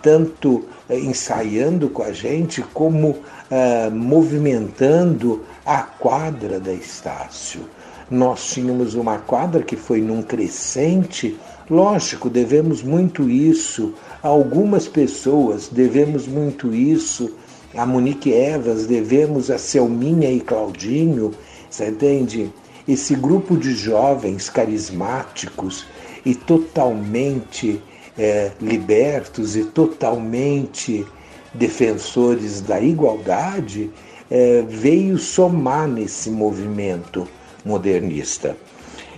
[0.01, 3.17] tanto eh, ensaiando com a gente como
[3.51, 7.61] ah, movimentando a quadra da Estácio.
[8.09, 11.37] Nós tínhamos uma quadra que foi num crescente.
[11.69, 17.31] Lógico, devemos muito isso algumas pessoas, devemos muito isso
[17.75, 21.31] a Monique Evas, devemos a Selminha e Claudinho,
[21.69, 22.51] você entende?
[22.87, 25.85] Esse grupo de jovens carismáticos
[26.25, 27.81] e totalmente
[28.17, 31.05] eh, libertos e totalmente
[31.53, 33.89] defensores da igualdade
[34.29, 37.27] eh, veio somar nesse movimento
[37.63, 38.57] modernista.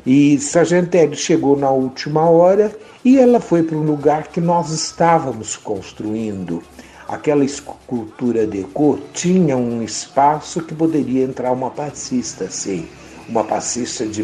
[0.06, 5.56] E Sargentelli chegou na última hora e ela foi para um lugar que nós estávamos
[5.58, 6.64] construindo.
[7.08, 12.88] Aquela escultura deco tinha um espaço que poderia entrar uma passista, sim,
[13.28, 14.24] uma passista de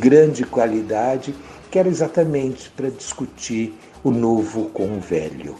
[0.00, 1.34] grande qualidade,
[1.70, 5.54] que era exatamente para discutir o novo com o velho,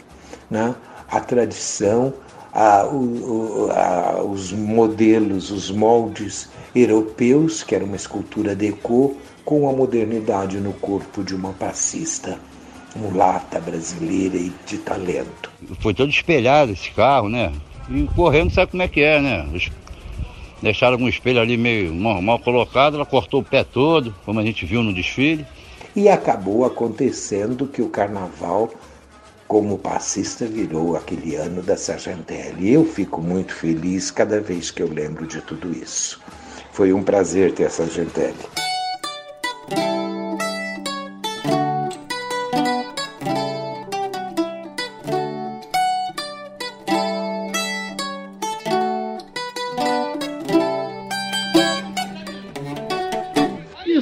[0.49, 0.75] né?
[1.09, 2.13] a tradição
[2.53, 9.15] a, o, o, a, os modelos, os moldes europeus, que era uma escultura deco,
[9.51, 12.39] com a modernidade no corpo de uma passista
[12.95, 15.51] mulata brasileira e de talento.
[15.81, 17.51] Foi todo espelhado esse carro, né?
[17.89, 19.45] E correndo sabe como é que é, né?
[20.61, 24.65] Deixaram um espelho ali meio mal, colocado, ela cortou o pé todo, como a gente
[24.65, 25.45] viu no desfile.
[25.93, 28.71] E acabou acontecendo que o carnaval,
[29.49, 32.71] como passista, virou aquele ano da Sargentelli.
[32.71, 36.21] Eu fico muito feliz cada vez que eu lembro de tudo isso.
[36.71, 38.70] Foi um prazer ter a Sargentelli.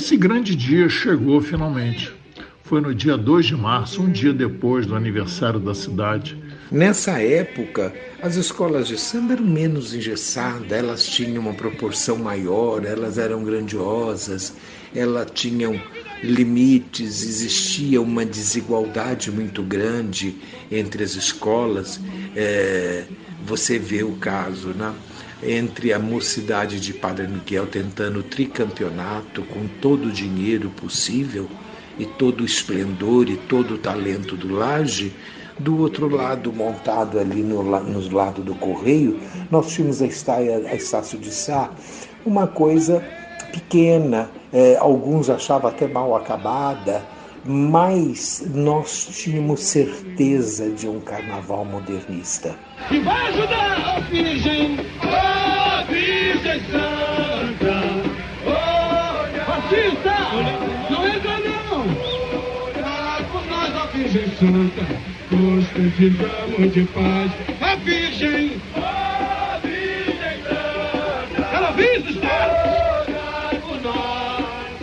[0.09, 2.11] Esse grande dia chegou finalmente.
[2.63, 6.36] Foi no dia 2 de março, um dia depois do aniversário da cidade.
[6.72, 7.91] Nessa época,
[8.22, 14.53] as escolas de samba eram menos engessadas, elas tinham uma proporção maior, elas eram grandiosas,
[14.93, 15.82] elas tinham
[16.24, 20.36] limites, existia uma desigualdade muito grande
[20.72, 21.99] entre as escolas.
[22.36, 23.05] É,
[23.43, 24.93] você vê o caso, né?
[25.41, 31.49] Entre a mocidade de Padre Miguel tentando o tricampeonato com todo o dinheiro possível
[31.97, 35.11] e todo o esplendor e todo o talento do Laje,
[35.60, 39.20] do outro lado, montado ali no, nos lados do Correio,
[39.51, 41.70] nós tínhamos a, Estáia, a Estácio de Sá,
[42.26, 43.03] uma coisa
[43.51, 47.03] pequena, eh, alguns achavam até mal acabada,
[47.45, 52.55] mas nós tínhamos certeza de um carnaval modernista.
[52.91, 57.80] E vai ajudar a Virgem, a Virgem Santa.
[58.45, 60.16] Olha, Batista,
[60.89, 61.86] não entra não.
[63.49, 67.32] Nós, a Virgem Santa, nós precisamos de paz.
[67.61, 71.41] A Virgem, a Virgem Santa.
[71.53, 71.69] Ela?
[71.69, 74.82] Olhar por nós,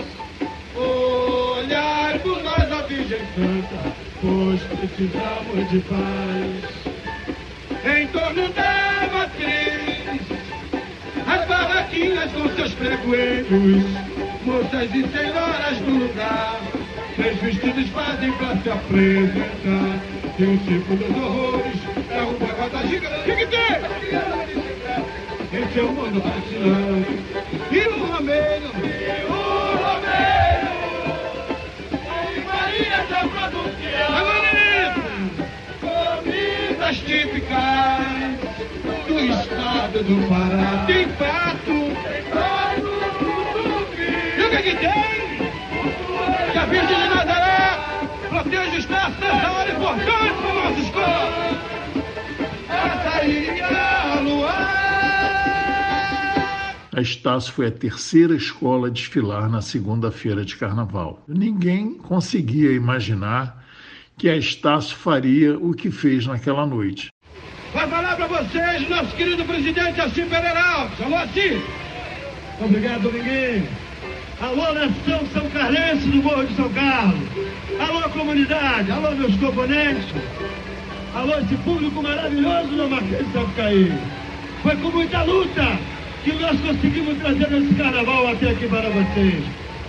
[0.76, 6.86] olhar por nós, a Virgem Santa, pois precisamos de paz.
[7.84, 10.20] Em torno da matriz,
[11.26, 13.84] as barraquinhas com seus pregoeiros,
[14.44, 16.60] moças e senhoras do lugar,
[17.16, 20.25] três vestidos fazem pra se apresentar.
[20.38, 21.78] E o circo dos horrores
[22.10, 23.30] é um pagoda gigante.
[23.30, 23.58] O que, tem?
[25.50, 27.24] Esse é o mundo fascinante.
[27.72, 29.26] E o Romeiro, e o
[32.44, 34.14] Maria da Produção.
[34.14, 34.50] Agora
[35.80, 38.36] comidas típicas
[39.08, 40.84] do estado do Pará.
[40.86, 41.78] Tem pato,
[44.36, 45.16] e o que que tem?
[46.68, 47.45] Virgem de Nazaré
[48.54, 51.56] o espaço nessa hora importante para nossa escola.
[52.68, 54.86] Essa aí a luar.
[56.94, 61.22] A Estácio foi a terceira escola a desfilar na segunda-feira de carnaval.
[61.28, 63.64] Ninguém conseguia imaginar
[64.16, 67.10] que a Estácio faria o que fez naquela noite.
[67.74, 71.00] Vai falar para vocês, nosso querido presidente Assis Pereira Alves.
[71.02, 71.62] Alô, Assis.
[72.60, 73.85] Obrigado, Dominguinho.
[74.38, 77.26] Alô, nação São Carlense do Morro de São Carlos.
[77.80, 78.90] Alô, comunidade.
[78.90, 80.04] Alô, meus componentes.
[81.14, 83.90] Alô, esse público maravilhoso do Marquês de Sapucaí.
[84.62, 85.78] Foi com muita luta
[86.22, 89.42] que nós conseguimos trazer esse carnaval até aqui para vocês.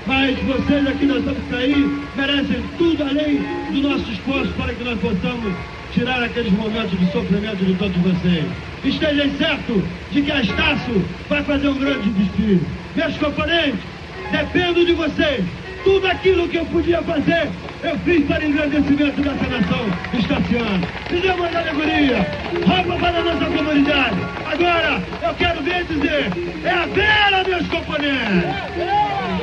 [0.06, 3.42] Mas vocês aqui na Sapucaí merecem tudo além
[3.74, 5.54] do nosso esforço para que nós possamos
[5.94, 8.46] tirar aqueles momentos de sofrimento de todos vocês.
[8.86, 9.84] Estejam certos
[10.14, 12.62] de que a Estácio vai fazer um grande desfile.
[12.96, 13.97] Meus componentes,
[14.32, 15.46] dependo de vocês.
[15.84, 17.50] Tudo aquilo que eu podia fazer,
[17.84, 20.88] eu fiz para engrandecimento dessa nação estaciana.
[21.08, 22.28] Fizemos alegoria,
[22.66, 24.16] roupa para a nossa comunidade.
[24.46, 26.32] Agora, eu quero ver dizer,
[26.66, 28.44] é a Vera, meus componentes.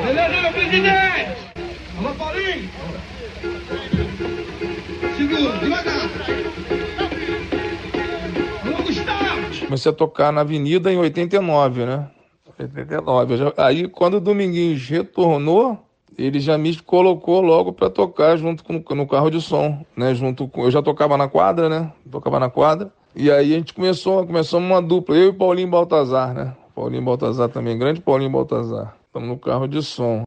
[0.05, 1.31] Beleza, meu presidente?
[1.97, 2.69] Alô, Paulinho?
[5.17, 5.95] Segura, devagar.
[9.65, 12.05] Comecei a tocar na Avenida em 89, né?
[12.59, 13.33] 89.
[13.33, 15.77] Eu já- Aí, quando o Dominguinhos retornou,
[16.17, 20.15] ele já me colocou logo para tocar junto com no carro de som, né?
[20.15, 21.91] Junto com eu já tocava na quadra, né?
[22.09, 22.91] Tocava na quadra.
[23.15, 26.53] E aí a gente começou, começamos uma dupla, eu e Paulinho Baltazar, né?
[26.73, 28.95] Paulinho Baltazar também, grande Paulinho Baltazar.
[29.07, 30.23] Estamos no carro de som.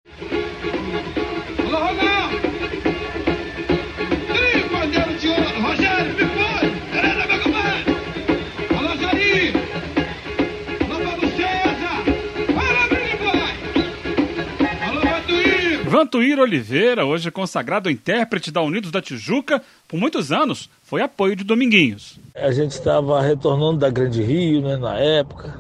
[15.99, 21.42] Vantuíro Oliveira, hoje consagrado intérprete da Unidos da Tijuca, por muitos anos foi apoio de
[21.42, 22.20] Dominguinhos.
[22.36, 25.59] A gente estava retornando da Grande Rio, né, na época.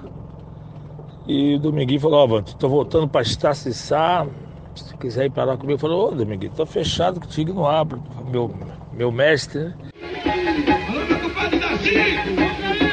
[1.26, 4.24] E o Dominguinho falou, ó, oh, tô voltando para Estácio Sá.
[4.76, 8.00] Se quiser ir para lá comigo, eu falei, ô Dominguinho, tô fechado contigo, não abro.
[8.30, 8.54] Meu,
[8.92, 9.74] meu mestre, né?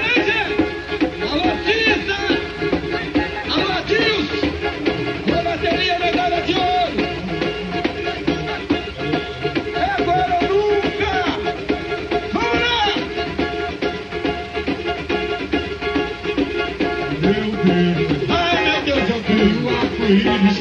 [20.05, 20.59] Arco-íris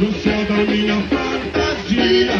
[0.00, 2.36] no céu da minha fantasia.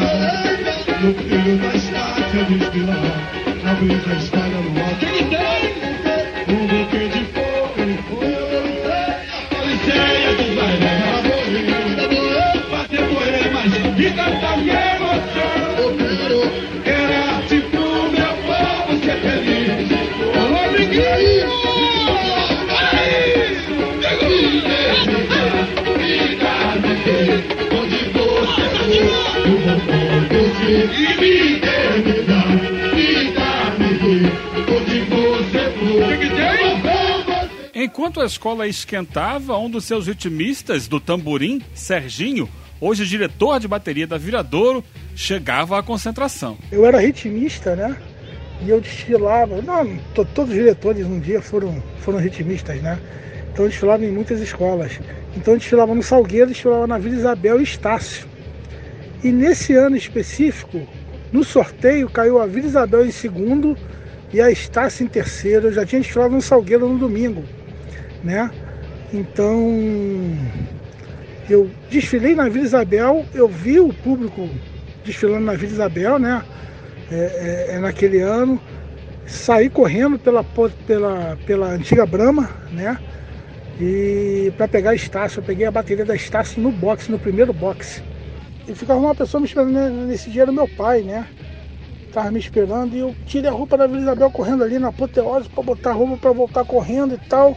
[1.01, 3.31] No filho da estátua desfilar,
[3.63, 4.36] na brisa
[37.75, 42.49] Enquanto a escola esquentava, um dos seus ritmistas do tamborim, Serginho,
[42.81, 44.83] hoje diretor de bateria da Viradouro,
[45.15, 46.57] chegava à concentração.
[46.73, 47.97] Eu era ritmista, né?
[48.63, 49.61] E eu desfilava.
[49.61, 52.99] Não, to- todos os diretores um dia foram, foram ritmistas, né?
[53.53, 54.99] Então eu desfilava em muitas escolas.
[55.37, 58.27] Então eu desfilava no Salgueiro, desfilava na Vila Isabel e Estácio.
[59.27, 60.87] E nesse ano específico,
[61.33, 63.77] no sorteio, caiu a Vila Isabel em segundo
[64.33, 65.67] e a Estácio em terceiro.
[65.67, 67.43] Eu já tinha desfilado no Salgueiro no domingo,
[68.23, 68.49] né?
[69.13, 69.59] Então
[71.51, 74.49] eu desfilei na Vila Isabel, eu vi o público
[75.05, 76.45] desfilando na Vila Isabel, né?
[77.11, 78.61] É, é- é naquele ano.
[79.27, 80.45] Saí correndo pela,
[80.87, 82.97] pela, pela antiga Brama, né?
[83.81, 87.53] E para pegar a Estácio, eu peguei a bateria da Estácio no boxe, no primeiro
[87.53, 88.06] boxe.
[88.69, 89.89] E ficava uma pessoa me esperando, né?
[89.89, 91.27] nesse dia era meu pai, né?
[92.13, 95.49] Tava me esperando e eu tirei a roupa da Vila Isabel correndo ali na apoteose
[95.49, 97.57] para botar a roupa para voltar correndo e tal.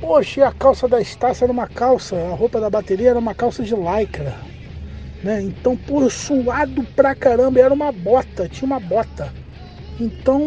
[0.00, 3.62] Poxa, a calça da Estácio era uma calça, a roupa da bateria era uma calça
[3.62, 4.34] de lycra.
[5.24, 5.42] Né?
[5.42, 9.32] Então, pô, suado pra caramba, era uma bota, tinha uma bota.
[9.98, 10.40] Então,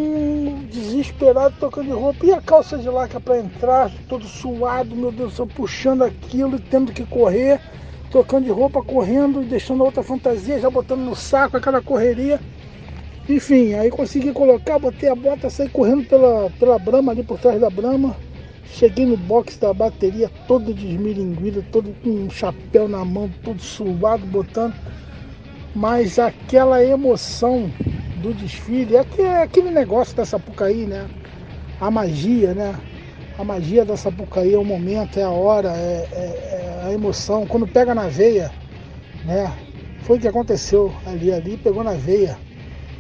[0.70, 2.24] desesperado, tocando roupa.
[2.26, 6.58] E a calça de lycra pra entrar, todo suado, meu Deus do céu, puxando aquilo
[6.58, 7.60] e tendo que correr,
[8.10, 12.40] trocando de roupa, correndo deixando outra fantasia, já botando no saco, aquela correria.
[13.28, 17.60] Enfim, aí consegui colocar, botei a bota, saí correndo pela, pela Brama, ali por trás
[17.62, 18.16] da Brama.
[18.66, 24.26] Cheguei no box da bateria, todo desmilinguido, todo com um chapéu na mão, todo suado,
[24.26, 24.74] botando.
[25.76, 27.70] Mas aquela emoção
[28.18, 31.08] do desfile, é é aquele negócio da Sapucaí, né?
[31.80, 32.76] A magia, né?
[33.40, 37.48] A magia da Sapucaí é o momento, é a hora, é, é- é a emoção.
[37.48, 38.52] Quando pega na veia,
[39.24, 39.50] né?
[40.02, 42.38] Foi o que aconteceu ali, ali pegou na veia.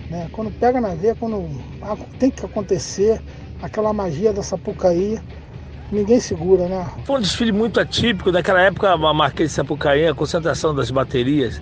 [0.09, 0.29] Né?
[0.31, 1.45] Quando pega na veia, quando
[2.17, 3.21] tem que acontecer
[3.61, 5.19] aquela magia da Sapucaí,
[5.91, 6.87] ninguém segura, né?
[7.03, 8.31] Foi um desfile muito atípico.
[8.31, 11.61] Naquela época, a Marquês de Sapucaí, a concentração das baterias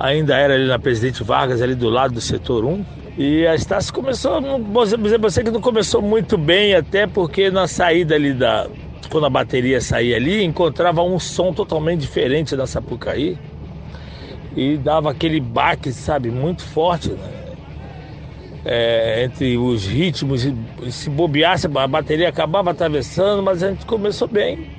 [0.00, 3.01] ainda era ali na Presidente Vargas, ali do lado do setor 1.
[3.16, 8.14] E a Estácio começou, pra você que não começou muito bem, até porque na saída
[8.14, 8.68] ali da.
[9.10, 13.36] Quando a bateria saía ali, encontrava um som totalmente diferente da Sapucaí.
[14.56, 17.42] E dava aquele baque, sabe, muito forte, né?
[18.64, 20.46] É, entre os ritmos,
[20.90, 24.70] se bobeasse, a bateria acabava atravessando, mas a gente começou bem.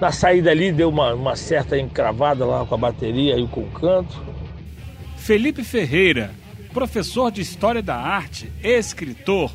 [0.00, 3.70] Na saída ali deu uma, uma certa encravada lá com a bateria e com o
[3.70, 4.20] canto.
[5.16, 6.30] Felipe Ferreira,
[6.74, 9.52] professor de História da Arte, escritor,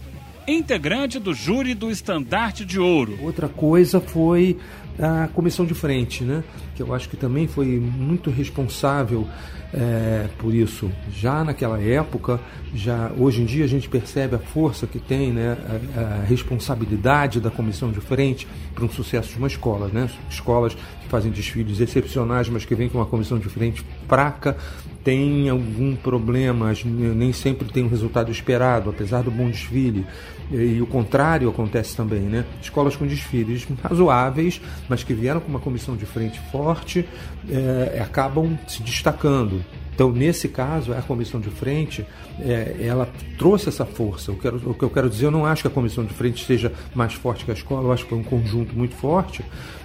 [0.47, 3.19] integrante do júri do Estandarte de Ouro.
[3.21, 4.57] Outra coisa foi
[4.97, 6.43] a comissão de frente, né?
[6.75, 9.27] que eu acho que também foi muito responsável
[9.73, 10.89] é, por isso.
[11.13, 12.39] Já naquela época,
[12.73, 15.57] já hoje em dia a gente percebe a força que tem, né?
[15.95, 19.89] a, a responsabilidade da comissão de frente para um sucesso de uma escola.
[19.89, 20.09] Né?
[20.29, 24.55] Escolas que fazem desfiles excepcionais, mas que vêm com uma comissão de frente fraca,
[25.03, 30.05] tem algum problema, nem sempre tem o resultado esperado, apesar do bom desfile.
[30.51, 32.43] E o contrário acontece também, né?
[32.61, 37.07] Escolas com desfiles razoáveis, mas que vieram com uma comissão de frente forte,
[37.49, 39.63] é, acabam se destacando.
[39.93, 42.05] Então, nesse caso, a comissão de frente,
[42.39, 44.31] é, ela trouxe essa força.
[44.31, 46.45] Eu quero, o que eu quero dizer, eu não acho que a comissão de frente
[46.45, 49.43] seja mais forte que a escola, eu acho que é um conjunto muito forte,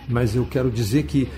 [0.08, 1.28] mas eu quero dizer que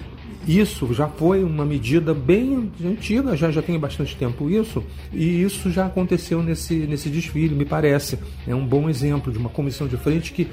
[0.46, 4.82] Isso já foi uma medida bem antiga, já, já tem bastante tempo isso,
[5.12, 8.18] e isso já aconteceu nesse, nesse desfile, me parece.
[8.46, 10.48] É um bom exemplo de uma comissão de frente que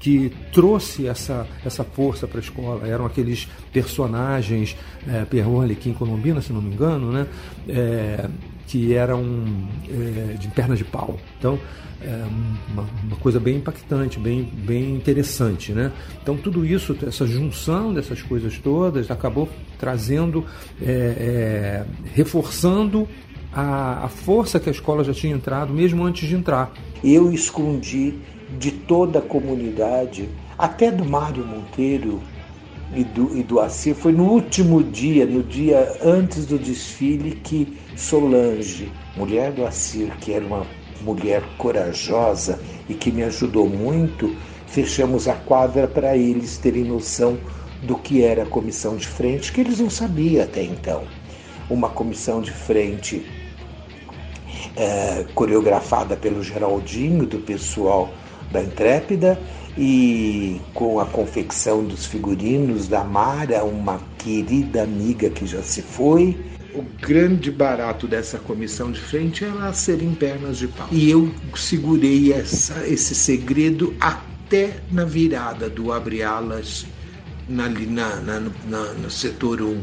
[0.00, 2.86] que trouxe essa, essa força para a escola.
[2.86, 4.76] Eram aqueles personagens,
[5.06, 7.26] é, Perron Alequim Colombina, se não me engano, né?
[7.68, 8.28] É,
[8.66, 9.44] que eram
[9.88, 11.18] é, de pernas de pau.
[11.38, 11.58] Então,
[12.00, 12.24] é
[12.70, 15.72] uma, uma, coisa bem impactante, bem, bem interessante.
[15.72, 15.92] Né?
[16.22, 20.44] Então, tudo isso, essa junção dessas coisas todas, acabou trazendo,
[20.80, 21.84] é, é,
[22.14, 23.08] reforçando
[23.52, 26.72] a, a força que a escola já tinha entrado, mesmo antes de entrar.
[27.02, 28.14] Eu escondi
[28.58, 32.20] de toda a comunidade, até do Mário Monteiro
[32.94, 37.76] e do, e do Assir, foi no último dia, no dia antes do desfile, que
[37.96, 40.64] Solange, mulher do Assir, que era uma
[41.00, 44.34] mulher corajosa e que me ajudou muito,
[44.66, 47.38] fechamos a quadra para eles terem noção
[47.82, 51.04] do que era a comissão de frente, que eles não sabiam até então.
[51.70, 53.24] Uma comissão de frente
[54.76, 58.10] é, coreografada pelo Geraldinho, do pessoal
[58.50, 59.38] da Intrépida,
[59.76, 66.36] e com a confecção dos figurinos da Mara, uma querida amiga que já se foi.
[66.78, 70.86] O grande barato dessa comissão de frente era ser em pernas de pau.
[70.92, 76.86] E eu segurei essa, esse segredo até na virada do Abre Alas
[77.48, 79.82] na, na, na, na, no setor 1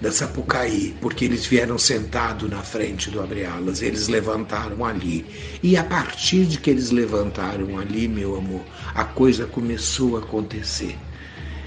[0.00, 5.24] da Sapucaí, porque eles vieram sentados na frente do Abre-Alas, eles levantaram ali.
[5.62, 8.62] E a partir de que eles levantaram ali, meu amor,
[8.92, 10.98] a coisa começou a acontecer.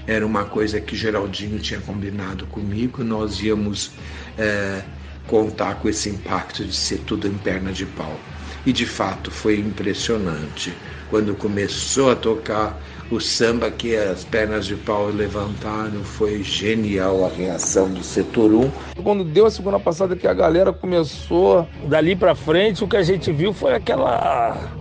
[0.08, 3.90] Era uma coisa que Geraldinho tinha combinado comigo, nós íamos
[4.38, 4.80] é,
[5.26, 8.16] contar com esse impacto de ser tudo em perna de pau.
[8.64, 10.72] E de fato foi impressionante.
[11.10, 12.80] Quando começou a tocar
[13.10, 18.70] o samba que as pernas de pau levantaram, foi genial a reação do setor 1.
[19.02, 23.02] Quando deu a segunda passada que a galera começou, dali para frente, o que a
[23.02, 24.77] gente viu foi aquela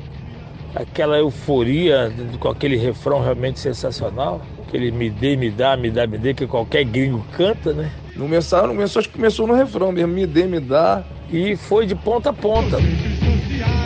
[0.82, 4.41] aquela euforia com aquele refrão realmente sensacional.
[4.67, 7.91] Aquele me dê, me dá, me dá, me dê, que qualquer gringo canta, né?
[8.15, 11.03] Não começou, não começou, acho que começou no refrão mesmo, me dê, me dá.
[11.32, 12.78] E foi de ponta a ponta.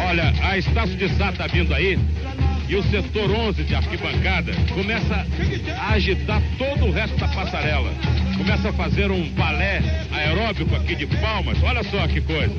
[0.10, 1.98] Olha, a Estácio de Sá tá vindo aí
[2.68, 5.26] e o setor 11 de arquibancada começa
[5.78, 7.92] a agitar todo o resto da passarela.
[8.38, 9.82] Começa a fazer um balé
[10.12, 11.62] aeróbico aqui de palmas.
[11.62, 12.56] Olha só que coisa.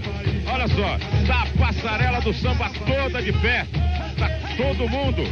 [0.46, 3.66] Olha só, tá a passarela do samba toda de pé.
[4.18, 5.22] Tá todo mundo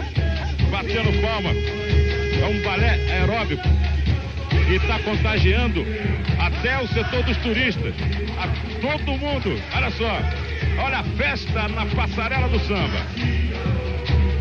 [0.70, 1.50] batendo palma.
[1.50, 3.68] É um balé aeróbico
[4.70, 5.84] e está contagiando
[6.38, 7.94] até o setor dos turistas.
[8.38, 8.48] A
[8.80, 9.60] todo mundo.
[9.74, 10.20] Olha só.
[10.82, 13.00] Olha a festa na passarela do samba.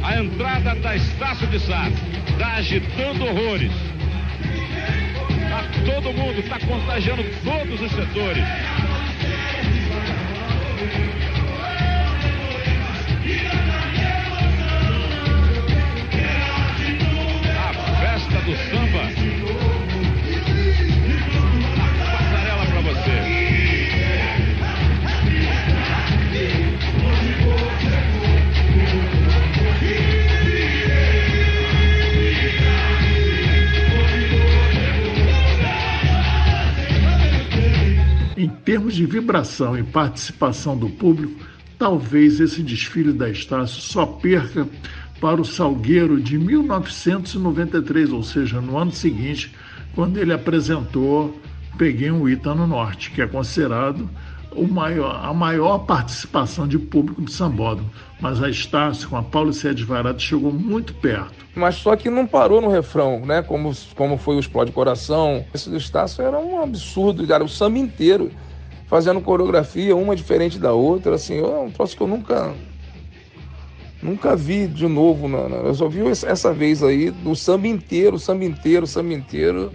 [0.09, 1.87] A entrada da Estácio de Sá
[2.27, 3.71] está agitando horrores.
[5.47, 8.43] Tá todo mundo, está contagiando todos os setores.
[17.55, 18.78] A festa do samba.
[38.39, 41.45] Em termos de vibração e participação do público,
[41.77, 44.65] talvez esse desfile da Estácio só perca
[45.19, 49.53] para o Salgueiro de 1993, ou seja, no ano seguinte,
[49.93, 51.37] quando ele apresentou
[51.77, 54.09] Peguei um Ita no Norte, que é considerado
[54.55, 57.89] maior, a maior participação de público do sambódromo.
[58.21, 61.33] Mas a Estácio, com a Paulo Sede Varado, chegou muito perto.
[61.55, 63.41] Mas só que não parou no refrão, né?
[63.41, 65.45] Como, como foi o Explode Coração.
[65.53, 68.31] Esse do Estácio era um absurdo, era o samba inteiro,
[68.87, 71.15] fazendo coreografia, uma diferente da outra.
[71.15, 72.53] Assim, é um troço que eu nunca.
[74.01, 75.27] Nunca vi de novo.
[75.27, 79.71] Eu só vi essa vez aí, do samba inteiro, samba inteiro, samba inteiro.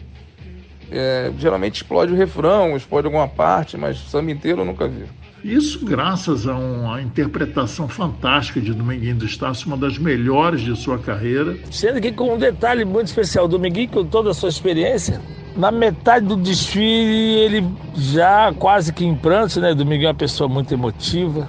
[0.97, 5.03] É, geralmente explode o refrão, explode alguma parte, mas o samba inteiro eu nunca vi.
[5.43, 10.97] Isso graças a uma interpretação fantástica de Dominguinho do Estácio, uma das melhores de sua
[10.97, 11.59] carreira.
[11.69, 15.21] Sendo que com um detalhe muito especial, Dominguinho, com toda a sua experiência,
[15.57, 19.75] na metade do desfile ele já quase que em prantos, né?
[19.75, 21.49] Dominguinho é uma pessoa muito emotiva.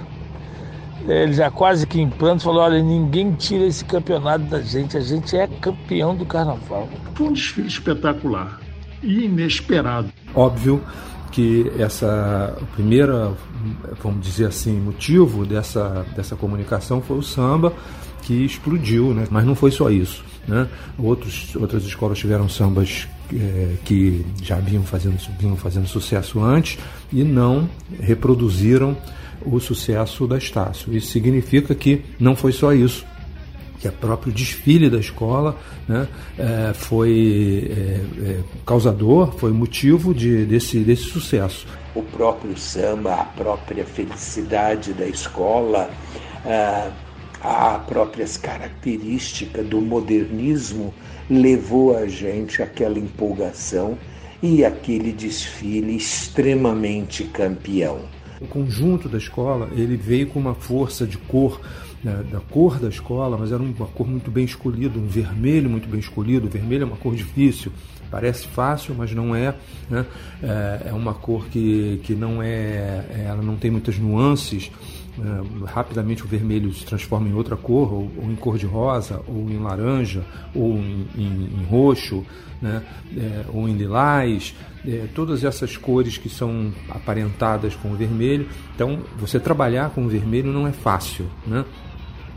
[1.06, 5.00] Ele já quase que em prantos falou: olha, ninguém tira esse campeonato da gente, a
[5.00, 6.88] gente é campeão do carnaval.
[7.14, 8.65] Foi um desfile espetacular
[9.06, 10.08] inesperado.
[10.34, 10.82] Óbvio
[11.32, 13.32] que essa primeira,
[14.02, 17.72] vamos dizer assim, motivo dessa, dessa comunicação foi o samba
[18.22, 19.26] que explodiu, né?
[19.30, 20.68] Mas não foi só isso, né?
[20.98, 26.78] Outros, outras escolas tiveram sambas é, que já vinham fazendo, vinham fazendo sucesso antes
[27.12, 27.68] e não
[28.00, 28.96] reproduziram
[29.44, 30.96] o sucesso da Estácio.
[30.96, 33.04] Isso significa que não foi só isso,
[33.78, 35.56] que o próprio desfile da escola
[35.88, 36.08] né,
[36.38, 41.66] é, foi é, é, causador, foi motivo de, desse, desse sucesso.
[41.94, 45.90] O próprio samba, a própria felicidade da escola,
[46.44, 46.90] ah,
[47.42, 50.92] a próprias características do modernismo
[51.28, 53.98] levou a gente àquela empolgação
[54.42, 58.00] e aquele desfile extremamente campeão.
[58.40, 61.60] O conjunto da escola ele veio com uma força de cor
[62.02, 65.88] né, da cor da escola, mas era uma cor muito bem escolhida, um vermelho muito
[65.88, 66.46] bem escolhido.
[66.46, 67.72] O vermelho é uma cor difícil,
[68.10, 69.54] parece fácil, mas não é.
[69.90, 70.06] Né?
[70.42, 74.70] É, é uma cor que, que não é, ela não tem muitas nuances.
[75.18, 79.22] É, rapidamente o vermelho se transforma em outra cor, ou, ou, em cor de rosa,
[79.26, 80.22] ou em laranja,
[80.54, 82.24] ou em, em, em roxo,
[82.60, 82.82] né?
[83.16, 84.54] É, ou em lilás,
[84.86, 88.48] é, todas essas cores que são aparentadas com o vermelho.
[88.74, 91.64] Então, você trabalhar com o vermelho não é fácil, né?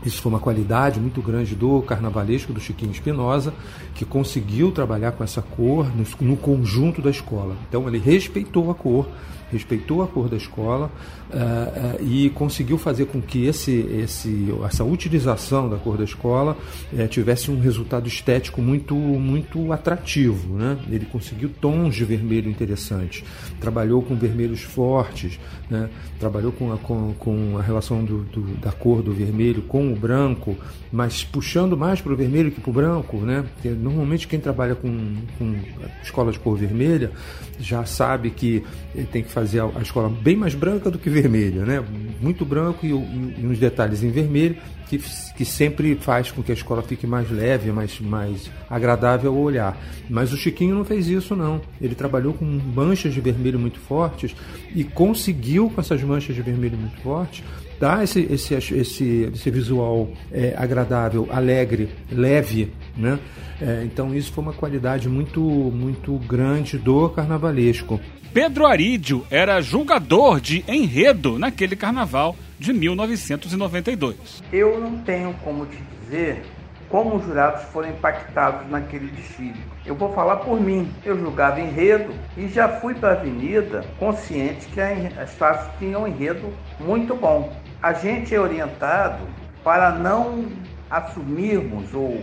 [0.04, 3.52] Isso foi uma qualidade muito grande do carnavalesco do Chiquinho Espinosa,
[3.94, 7.54] que conseguiu trabalhar com essa cor no, no, conjunto da escola.
[7.68, 9.06] Então ele respeitou a cor,
[9.52, 10.90] respeitou a cor da escola
[11.30, 16.56] uh, uh, e conseguiu fazer com que esse, esse, essa utilização da cor da escola
[16.92, 20.56] uh, tivesse um resultado estético muito, muito atrativo.
[20.56, 20.78] Né?
[20.90, 23.24] Ele conseguiu tons de vermelho interessantes,
[23.60, 25.38] trabalhou com vermelhos fortes,
[25.68, 25.90] né?
[26.18, 29.96] trabalhou com a, com, com a relação do, do, da cor do vermelho com o
[29.96, 30.56] branco,
[30.92, 33.18] mas puxando mais para o vermelho que para o branco.
[33.18, 33.44] Né?
[33.54, 35.54] Porque normalmente quem trabalha com, com
[36.02, 37.10] escola de cor vermelha
[37.58, 38.64] já sabe que
[39.12, 41.84] tem que fazer a escola bem mais branca do que vermelha, né?
[42.20, 44.56] Muito branco e, e, uns detalhes em vermelho
[44.88, 44.98] que,
[45.36, 49.76] que sempre faz com que a escola fique mais leve, mais, mais agradável ao olhar.
[50.08, 51.60] Mas o Chiquinho não fez isso não.
[51.80, 54.34] Ele trabalhou com manchas de vermelho muito fortes
[54.74, 57.44] e conseguiu com essas manchas de vermelho muito fortes
[57.80, 63.18] dar esse, esse, esse, esse visual é, agradável, alegre, leve, né?
[63.60, 67.98] É, então isso foi uma qualidade muito, muito grande do carnavalesco.
[68.34, 74.42] Pedro Arídio era julgador de enredo naquele carnaval de 1992.
[74.52, 76.42] Eu não tenho como te dizer
[76.90, 79.60] como os jurados foram impactados naquele desfile.
[79.86, 80.92] Eu vou falar por mim.
[81.04, 86.08] Eu julgava enredo e já fui para a avenida consciente que as faces tinham um
[86.08, 87.52] enredo muito bom.
[87.82, 89.26] A gente é orientado
[89.64, 90.44] para não
[90.90, 92.22] assumirmos ou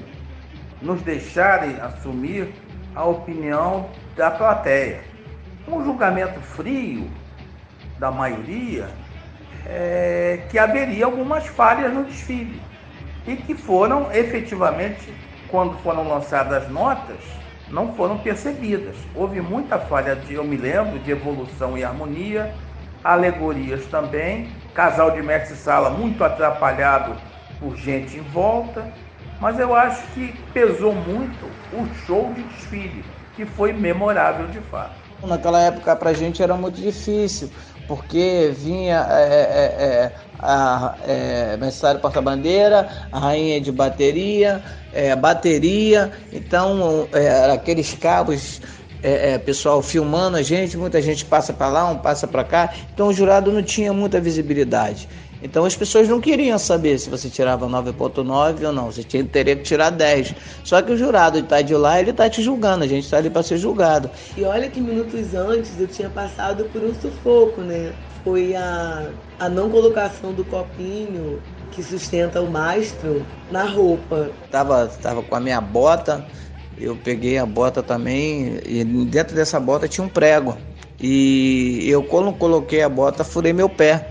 [0.84, 2.53] nos deixarem assumir
[2.93, 5.01] a opinião da plateia.
[5.68, 7.10] Um julgamento frio
[7.97, 8.88] da maioria
[9.66, 12.62] é que haveria algumas falhas no desfile
[13.26, 15.12] e que foram efetivamente,
[15.47, 17.18] quando foram lançadas as notas,
[17.70, 18.95] não foram percebidas.
[19.16, 22.53] Houve muita falha, de, eu me lembro, de evolução e harmonia,
[23.03, 27.15] alegorias também, casal de mestre-sala muito atrapalhado
[27.59, 28.86] por gente em volta,
[29.41, 33.03] mas eu acho que pesou muito o show de desfile,
[33.36, 34.93] que foi memorável de fato.
[35.23, 37.49] Naquela época para a gente era muito difícil,
[37.88, 44.63] porque vinha é, é, é, a é, Messário Porta-Bandeira, a Rainha de Bateria,
[44.93, 48.61] é, bateria, então é, aqueles cabos,
[49.01, 52.73] é, é, pessoal filmando a gente, muita gente passa para lá, um passa para cá,
[52.93, 55.07] então o jurado não tinha muita visibilidade.
[55.41, 59.55] Então as pessoas não queriam saber se você tirava 9.9 ou não, você tinha, teria
[59.55, 60.33] que tirar 10.
[60.63, 63.29] Só que o jurado está de lá, ele está te julgando, a gente está ali
[63.29, 64.09] para ser julgado.
[64.35, 67.93] E olha que minutos antes eu tinha passado por um sufoco, né?
[68.23, 71.39] Foi a, a não colocação do copinho
[71.71, 74.31] que sustenta o mastro na roupa.
[74.51, 76.25] Tava, tava com a minha bota,
[76.80, 80.57] eu peguei a bota também, e dentro dessa bota tinha um prego.
[80.99, 84.07] E eu quando coloquei a bota, furei meu pé.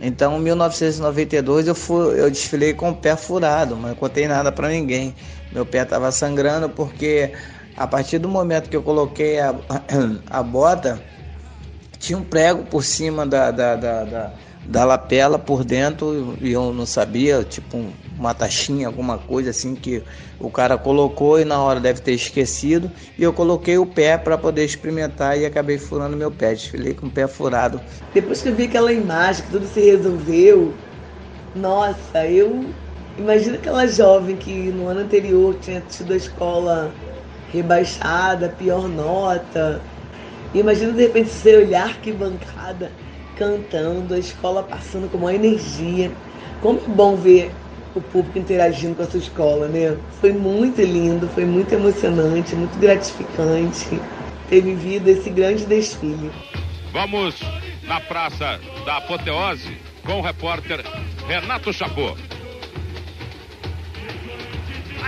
[0.00, 4.52] Então, em 1992 eu, fui, eu desfilei com o pé furado, mas não contei nada
[4.52, 5.14] para ninguém.
[5.52, 7.32] Meu pé estava sangrando porque
[7.76, 9.54] a partir do momento que eu coloquei a,
[10.30, 11.02] a bota,
[11.98, 14.32] tinha um prego por cima da, da, da, da
[14.68, 17.86] da lapela por dentro e eu não sabia, tipo
[18.18, 20.02] uma taxinha, alguma coisa assim que
[20.40, 22.90] o cara colocou e na hora deve ter esquecido.
[23.16, 26.50] E eu coloquei o pé para poder experimentar e acabei furando meu pé.
[26.50, 27.80] Desfilei com o pé furado.
[28.12, 30.74] Depois que eu vi aquela imagem, que tudo se resolveu,
[31.54, 32.64] nossa, eu
[33.18, 36.92] imagino aquela jovem que no ano anterior tinha tido a escola
[37.52, 39.80] rebaixada, pior nota.
[40.54, 42.90] Imagina de repente você olhar que bancada
[43.36, 46.10] cantando, a escola passando com uma energia.
[46.60, 47.52] Como é bom ver
[47.94, 49.96] o público interagindo com a sua escola, né?
[50.20, 54.00] Foi muito lindo, foi muito emocionante, muito gratificante
[54.48, 56.30] ter vivido esse grande desfile.
[56.92, 57.40] Vamos
[57.82, 60.82] na Praça da Apoteose com o repórter
[61.26, 62.16] Renato Chapô.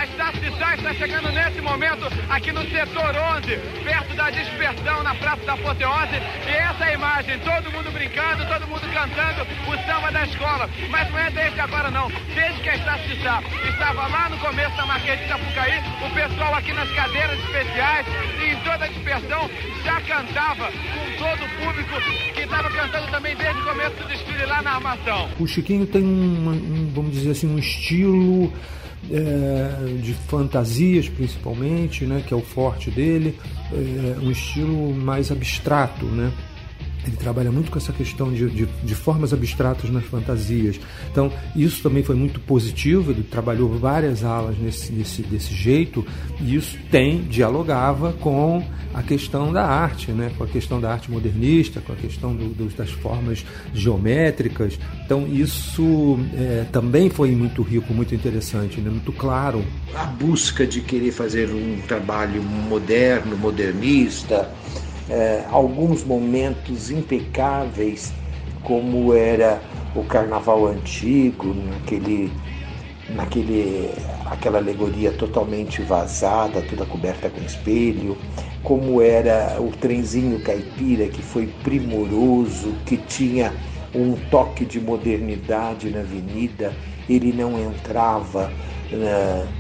[0.01, 5.03] A Estácio de Sá está chegando nesse momento aqui no setor 11, perto da dispersão
[5.03, 6.17] na Praça da Apoteose.
[6.47, 10.71] E essa é imagem, todo mundo brincando, todo mundo cantando o samba da escola.
[10.89, 14.39] Mas não é desde agora não, desde que a Estácio de Sá estava lá no
[14.39, 18.07] começo da Marquês de Sapucaí, o pessoal aqui nas cadeiras especiais
[18.41, 19.51] e em toda a dispersão
[19.85, 24.47] já cantava com todo o público que estava cantando também desde o começo do desfile
[24.47, 25.29] lá na armação.
[25.39, 28.51] O Chiquinho tem um, um, vamos dizer assim, um estilo
[29.11, 33.37] é, de fantasias principalmente, né, que é o forte dele,
[33.73, 36.33] é, um estilo mais abstrato, né?
[37.07, 40.79] Ele trabalha muito com essa questão de, de, de, formas abstratas nas fantasias.
[41.11, 43.11] Então, isso também foi muito positivo.
[43.11, 46.05] Ele trabalhou várias alas nesse, nesse, desse jeito,
[46.41, 50.31] e isso tem, dialogava com a questão da arte, né?
[50.37, 54.79] com a questão da arte modernista, com a questão do, do, das formas geométricas.
[55.05, 58.91] Então, isso é, também foi muito rico, muito interessante, né?
[58.91, 59.65] muito claro.
[59.95, 64.51] A busca de querer fazer um trabalho moderno, modernista
[65.11, 68.13] é, alguns momentos impecáveis,
[68.63, 69.61] como era
[69.95, 72.33] o carnaval antigo, naquele,
[73.09, 73.91] naquele,
[74.27, 78.17] aquela alegoria totalmente vazada, toda coberta com espelho,
[78.63, 83.53] como era o trenzinho caipira, que foi primoroso, que tinha
[83.93, 86.77] um toque de modernidade na avenida,
[87.09, 88.53] ele não entrava.
[88.93, 89.60] Né, é,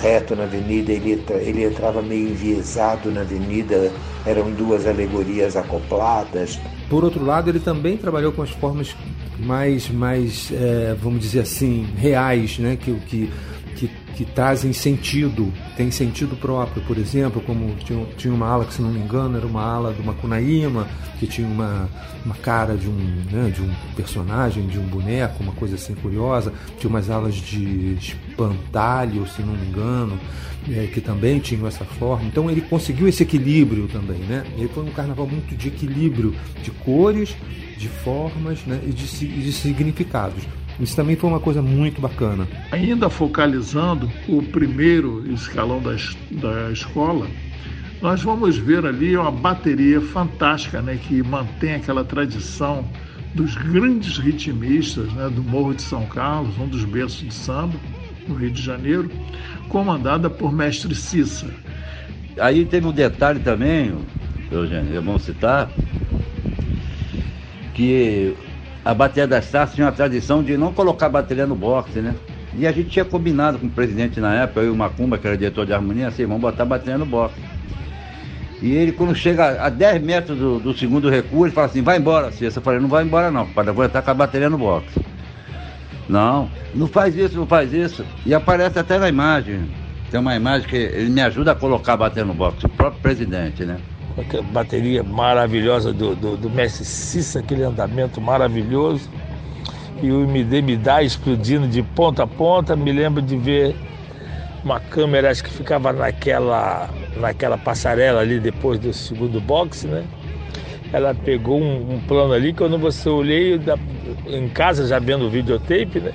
[0.00, 3.92] reto na avenida, ele, ele entrava meio enviesado na avenida,
[4.26, 6.58] eram duas alegorias acopladas.
[6.88, 8.96] Por outro lado, ele também trabalhou com as formas
[9.38, 12.76] mais, mais é, vamos dizer assim, reais, né?
[12.76, 13.30] que, que,
[13.76, 16.82] que, que trazem sentido, tem sentido próprio.
[16.82, 19.92] Por exemplo, como tinha, tinha uma ala que, se não me engano, era uma ala
[19.94, 20.86] do Macunaíma,
[21.18, 21.88] que tinha uma,
[22.22, 26.52] uma cara de um, né, de um personagem, de um boneco, uma coisa assim curiosa.
[26.78, 30.20] Tinha umas alas de espantalho, se não me engano,
[30.70, 32.26] é, que também tinham essa forma.
[32.26, 34.44] Então ele conseguiu esse equilíbrio também, né?
[34.58, 37.34] Ele foi um carnaval muito de equilíbrio de cores,
[37.78, 40.44] de formas né, e, de, e de significados.
[40.80, 42.48] Isso também foi uma coisa muito bacana.
[42.72, 45.94] Ainda focalizando o primeiro escalão da,
[46.30, 47.26] da escola,
[48.00, 52.84] nós vamos ver ali uma bateria fantástica, né, que mantém aquela tradição
[53.34, 57.78] dos grandes ritmistas né, do Morro de São Carlos, um dos berços de samba,
[58.26, 59.10] no Rio de Janeiro,
[59.68, 61.46] comandada por Mestre Cissa.
[62.38, 63.94] Aí teve um detalhe também,
[64.50, 65.70] Eugênio, é bom citar,
[67.74, 68.34] que
[68.90, 72.12] a bateria das taças tinha uma tradição de não colocar bateria no boxe, né?
[72.58, 75.28] E a gente tinha combinado com o presidente na época, eu e o Macumba, que
[75.28, 77.36] era diretor de harmonia, assim, vamos botar bateria no boxe.
[78.60, 81.98] E ele, quando chega a 10 metros do, do segundo recuo, ele fala assim, vai
[81.98, 82.56] embora, Cícero.
[82.56, 85.00] Eu falei, não vai embora não, para vou estar com a bateria no boxe.
[86.08, 88.04] Não, não faz isso, não faz isso.
[88.26, 89.70] E aparece até na imagem.
[90.10, 93.00] Tem uma imagem que ele me ajuda a colocar a bateria no boxe, o próprio
[93.00, 93.78] presidente, né?
[94.18, 99.08] Aquela bateria maravilhosa do, do, do Mestre Cissa, aquele andamento maravilhoso.
[100.02, 102.74] E o MD me dá explodindo de ponta a ponta.
[102.74, 103.76] Me lembro de ver
[104.64, 110.04] uma câmera, acho que ficava naquela naquela passarela ali depois do segundo boxe, né?
[110.92, 113.78] Ela pegou um, um plano ali, quando você olhei da,
[114.26, 116.12] em casa já vendo o videotape, né?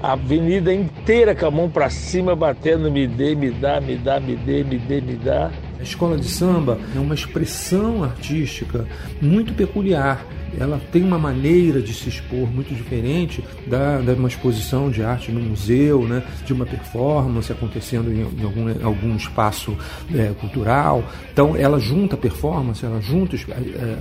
[0.00, 4.20] A avenida inteira com a mão para cima, batendo me dê, me dá, me dá,
[4.20, 5.50] me dê, me dê, me dá.
[5.78, 8.86] A escola de samba é uma expressão artística
[9.20, 10.24] muito peculiar
[10.58, 15.30] ela tem uma maneira de se expor muito diferente da, da uma exposição de arte
[15.30, 19.76] no museu, né, de uma performance acontecendo em, em algum, algum espaço
[20.14, 21.04] é, cultural.
[21.32, 23.36] Então, ela junta a performance, ela junta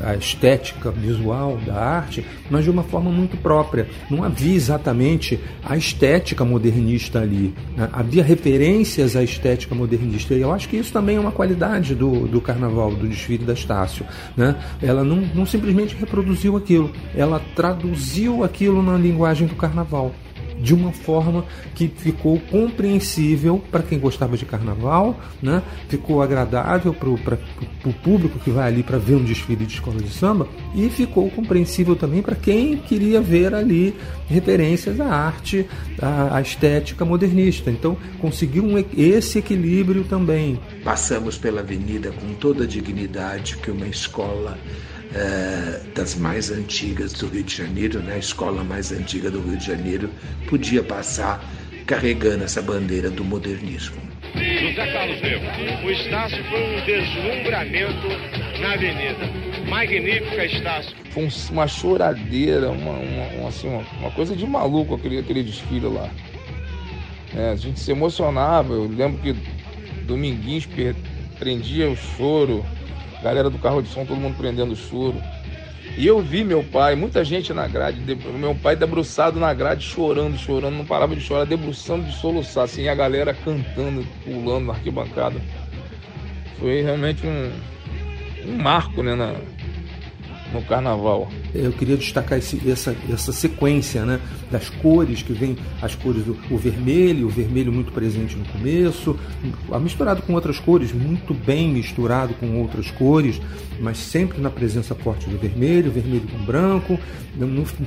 [0.04, 3.88] a, a estética visual da arte, mas de uma forma muito própria.
[4.10, 7.54] Não havia exatamente a estética modernista ali.
[7.76, 7.90] Né?
[7.94, 10.34] Havia referências à estética modernista.
[10.34, 13.54] E eu acho que isso também é uma qualidade do, do carnaval, do desfile da
[13.54, 14.06] Estácio.
[14.36, 14.56] Né?
[14.82, 20.14] Ela não, não simplesmente reproduziu traduziu aquilo, ela traduziu aquilo na linguagem do carnaval
[20.60, 25.62] de uma forma que ficou compreensível para quem gostava de carnaval, né?
[25.88, 27.38] ficou agradável para
[27.86, 31.30] o público que vai ali para ver um desfile de escola de samba e ficou
[31.30, 33.96] compreensível também para quem queria ver ali
[34.28, 35.68] referências à arte,
[36.02, 37.70] à, à estética modernista.
[37.70, 40.60] Então conseguiu um, esse equilíbrio também.
[40.84, 44.58] Passamos pela avenida com toda a dignidade que uma escola
[45.14, 48.16] eh, das mais antigas do Rio de Janeiro, né?
[48.16, 50.10] a escola mais antiga do Rio de Janeiro,
[50.48, 51.44] podia passar
[51.86, 54.02] carregando essa bandeira do modernismo.
[54.36, 55.46] José Carlos Nevo,
[55.86, 58.08] o Estácio foi um deslumbramento
[58.62, 59.48] na avenida.
[59.70, 60.96] Magnífica, Estácio.
[61.12, 65.44] Foi um- uma choradeira, uma, uma, uma, assim, uma, uma coisa de maluco aquele, aquele
[65.44, 66.10] desfile lá.
[67.36, 69.36] É, a gente se emocionava, eu lembro que
[70.06, 70.68] Dominguinhos
[71.38, 72.66] prendia o choro,
[73.22, 75.22] galera do carro de som, todo mundo prendendo choro.
[75.98, 79.84] E eu vi meu pai, muita gente na grade, de- meu pai debruçado na grade,
[79.84, 84.74] chorando, chorando, não parava de chorar, debruçando de soluçar, assim, a galera cantando, pulando na
[84.74, 85.42] arquibancada.
[86.60, 87.52] Foi realmente um,
[88.46, 89.34] um marco, né, na,
[90.54, 91.30] no carnaval.
[91.54, 94.20] Eu queria destacar esse- essa, essa sequência né,
[94.52, 99.18] das cores, que vem as cores do o vermelho, o vermelho muito presente no começo,
[99.72, 103.42] ah, misturado com outras cores, muito bem misturado com outras cores,
[103.80, 107.00] mas sempre na presença forte do vermelho, vermelho com branco.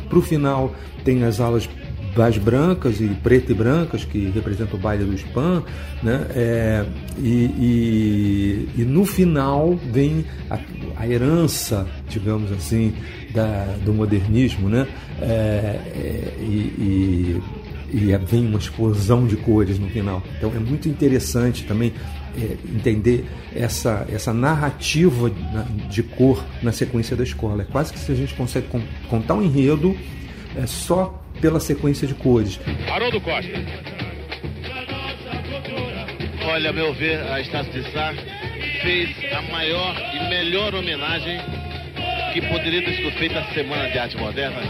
[0.09, 1.69] Para o final tem as alas
[2.15, 5.63] das brancas e preta e brancas, que representam o baile do spam,
[6.03, 6.27] né?
[6.35, 6.85] É,
[7.19, 10.59] e, e, e no final vem a,
[10.97, 12.93] a herança, digamos assim,
[13.33, 14.87] da, do modernismo, né?
[15.21, 17.41] É, é, e,
[17.93, 20.23] e, vem uma explosão de cores no final.
[20.37, 21.93] Então é muito interessante também
[22.37, 27.63] é, entender essa, essa narrativa na- de cor na sequência da escola.
[27.63, 29.97] É quase que se a gente consegue con- contar um enredo
[30.57, 32.61] é, só pela sequência de cores.
[32.91, 33.51] Haroldo Costa.
[36.45, 38.13] Olha, a meu ver, a Estácio de Sá
[38.83, 41.39] fez a maior e melhor homenagem
[42.33, 44.61] que poderia ter sido feita à Semana de Arte Moderna.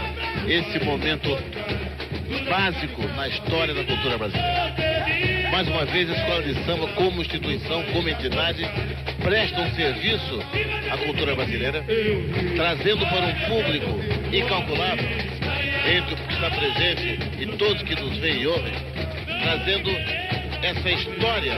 [0.47, 1.29] Esse momento
[2.49, 4.75] básico na história da cultura brasileira.
[5.53, 8.63] Mais uma vez, a Escola de Samba, como instituição, como entidade,
[9.23, 10.41] presta um serviço
[10.91, 11.85] à cultura brasileira,
[12.57, 15.05] trazendo para um público incalculável,
[15.87, 18.73] entre o que está presente e todos que nos veem e ouvem,
[19.43, 19.91] trazendo
[20.63, 21.55] essa história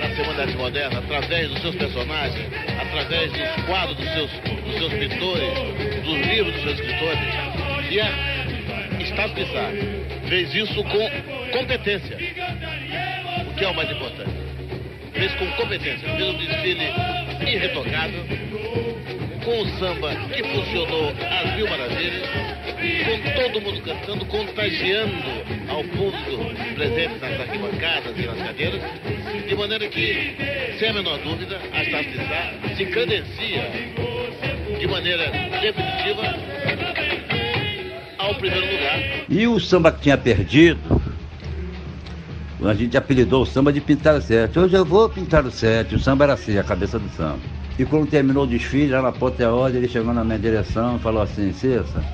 [0.00, 2.46] da Semana Moderna através dos seus personagens,
[2.80, 5.48] através dos quadros dos seus, dos seus pintores,
[6.04, 7.18] dos livros dos seus escritores.
[7.90, 9.70] E a Estado de Sá
[10.28, 14.30] fez isso com competência, o que é o mais importante.
[15.12, 16.92] Fez com competência, fez um desfile
[17.46, 18.24] irretocável,
[19.44, 22.28] com o samba que funcionou às mil maravilhas,
[23.04, 25.12] com todo mundo cantando, contagiando
[25.68, 28.80] ao público presente nas arquibancadas e nas cadeiras,
[29.46, 30.36] de maneira que,
[30.78, 33.70] sem a menor dúvida, a Sá se credencia
[34.78, 35.30] de maneira
[35.60, 36.22] definitiva
[38.18, 39.24] ao primeiro lugar.
[39.28, 41.02] E o samba que tinha perdido,
[42.64, 44.58] a gente apelidou o samba de pintar o sete.
[44.58, 45.94] Hoje eu vou pintar o sete.
[45.94, 47.53] O samba era assim, a cabeça do samba.
[47.78, 51.22] E quando terminou o desfile, lá na apoteose, ele chegou na minha direção e falou
[51.22, 52.04] assim, Cessa,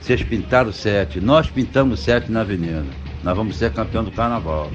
[0.00, 2.84] vocês pintaram sete, nós pintamos sete na avenida.
[3.24, 4.70] Nós vamos ser campeão do carnaval.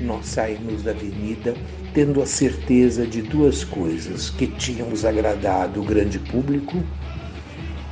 [0.00, 1.54] Nós saímos da avenida
[1.94, 6.82] tendo a certeza de duas coisas: que tínhamos agradado o grande público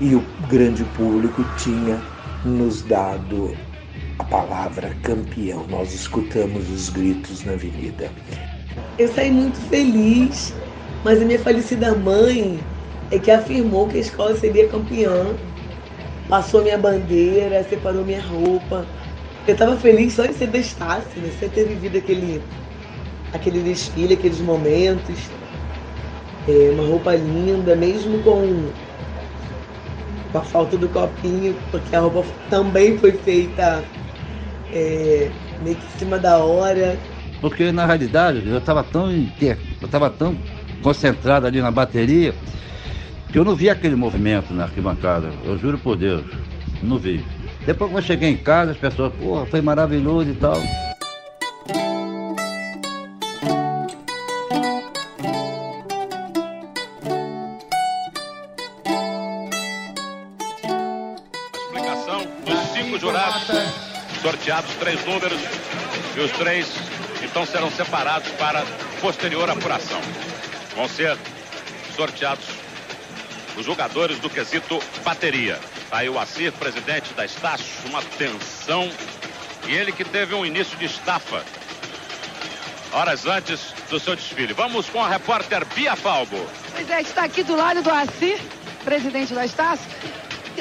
[0.00, 1.98] e o grande público tinha
[2.44, 3.56] nos dado
[4.18, 5.66] a palavra campeão.
[5.68, 8.10] Nós escutamos os gritos na avenida.
[8.98, 10.54] Eu saí muito feliz,
[11.06, 12.58] mas a minha falecida mãe
[13.12, 15.36] é que afirmou que a escola seria campeã.
[16.28, 18.84] Passou minha bandeira, separou minha roupa.
[19.46, 21.30] Eu estava feliz só em ser da Estácio, né?
[21.38, 22.42] Sem ter vivido aquele,
[23.32, 25.16] aquele desfile, aqueles momentos.
[26.48, 28.68] É, uma roupa linda, mesmo com,
[30.32, 33.84] com a falta do copinho, porque a roupa também foi feita
[34.72, 35.30] é,
[35.62, 36.98] meio que em cima da hora.
[37.40, 40.36] Porque na realidade eu estava tão eu estava tão
[40.86, 42.32] concentrado ali na bateria
[43.32, 45.32] que eu não vi aquele movimento na arquibancada.
[45.44, 46.22] Eu juro por Deus,
[46.80, 47.24] não vi.
[47.66, 50.62] Depois quando eu cheguei em casa, as pessoas, porra, foi maravilhoso e tal.
[64.22, 65.40] Sorteados três números,
[66.16, 66.66] e os três
[67.22, 68.64] então serão separados para
[69.00, 70.00] posterior apuração.
[70.76, 71.16] Vão ser
[71.96, 72.44] sorteados
[73.56, 75.58] os jogadores do quesito bateria.
[75.88, 78.88] Tá aí o Assir, presidente da Estácio, uma tensão.
[79.66, 81.42] E ele que teve um início de estafa
[82.92, 84.52] horas antes do seu desfile.
[84.52, 86.46] Vamos com a repórter Bia Falbo.
[86.72, 88.36] Pois é, está aqui do lado do Assi,
[88.84, 89.86] presidente da Estácio.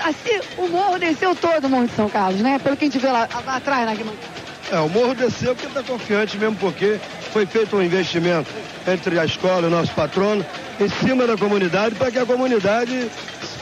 [0.01, 2.59] Assi, o morro desceu todo o Morro de São Carlos, né?
[2.59, 4.36] Pelo que a gente vê lá, lá atrás, na arquibancada.
[4.72, 6.99] É, o morro desceu porque está confiante mesmo, porque
[7.36, 8.49] foi feito um investimento
[8.88, 10.45] entre a escola e o nosso patrono
[10.79, 13.11] em cima da comunidade para que a comunidade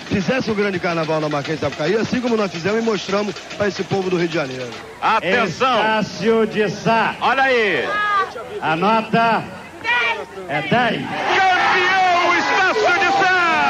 [0.05, 3.67] fizesse um grande carnaval na Marquês de Sapucaí, assim como nós fizemos e mostramos para
[3.67, 4.69] esse povo do Rio de Janeiro.
[5.01, 5.79] Atenção!
[5.79, 7.15] Estácio de Sá.
[7.19, 7.89] Olha aí.
[8.61, 9.43] A nota
[10.47, 10.69] é 10.
[10.69, 13.63] Campeão Estácio de Sá!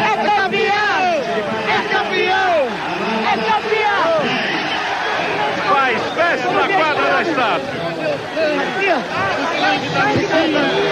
[0.00, 1.08] É campeão!
[1.66, 2.68] É campeão!
[3.28, 4.18] É campeão!
[5.68, 7.78] Faz festa na quadra da Estácio.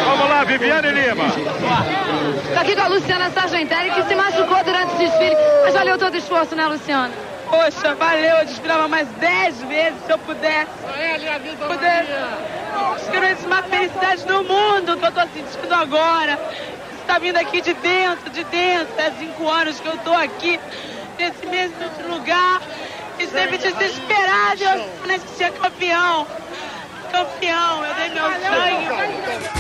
[0.05, 1.25] Vamos lá, Viviane Lima.
[2.53, 6.15] Tô aqui com a Luciana Sargentelli, que se machucou durante o desfile, mas valeu todo
[6.15, 7.13] o esforço, né, Luciana?
[7.49, 10.71] Poxa, valeu, eu desfilava mais dez vezes se eu pudesse.
[11.69, 12.13] Pudesse.
[13.03, 16.37] Escrever uma felicidade no mundo que eu tô sentindo agora.
[16.37, 20.59] Você tá vindo aqui de dentro, de dentro, há cinco anos que eu tô aqui,
[21.19, 21.77] nesse mesmo
[22.09, 22.61] lugar,
[23.19, 26.27] e sempre desesperada, eu que tinha campeão.
[27.17, 29.57] Campeão, eu dei meu sangue.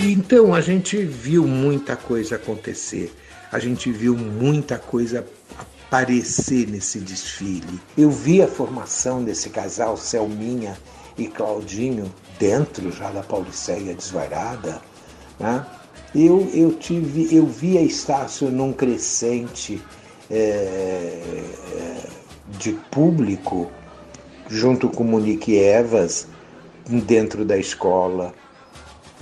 [0.00, 3.12] Então a gente viu muita coisa acontecer,
[3.52, 5.26] a gente viu muita coisa
[5.58, 7.78] aparecer nesse desfile.
[7.98, 10.74] Eu vi a formação desse casal, Selminha
[11.18, 14.80] e Claudinho, dentro já da Pauliceia desvairada.
[15.38, 15.66] Né?
[16.14, 19.82] Eu, eu, tive, eu vi a Estácio num crescente
[20.30, 21.20] é,
[22.58, 23.70] de público,
[24.48, 26.26] junto com Monique Evas,
[26.88, 28.32] dentro da escola.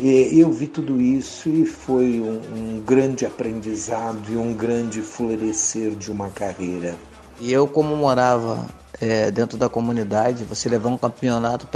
[0.03, 6.30] Eu vi tudo isso e foi um, grande aprendizado e um grande florescer de uma
[6.30, 6.96] carreira.
[7.38, 8.66] E eu, como morava
[8.98, 11.68] é, dentro da comunidade, você levar um campeonato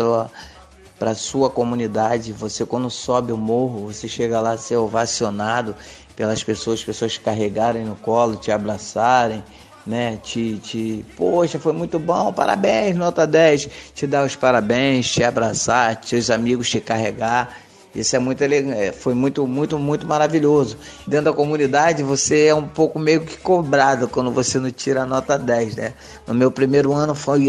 [0.98, 5.76] para sua comunidade, você quando sobe o morro, você chega lá a ser ovacionado
[6.16, 9.44] pelas pessoas, pessoas te carregarem no colo, te abraçarem,
[9.86, 10.18] né?
[10.22, 16.00] Te, te, poxa, foi muito bom, parabéns, nota 10, te dar os parabéns, te abraçar,
[16.02, 17.63] seus amigos te carregar.
[17.94, 20.76] Isso é muito é, foi muito, muito, muito maravilhoso.
[21.06, 25.06] Dentro da comunidade, você é um pouco meio que cobrado quando você não tira a
[25.06, 25.94] nota 10, né?
[26.26, 27.46] No meu primeiro ano foi,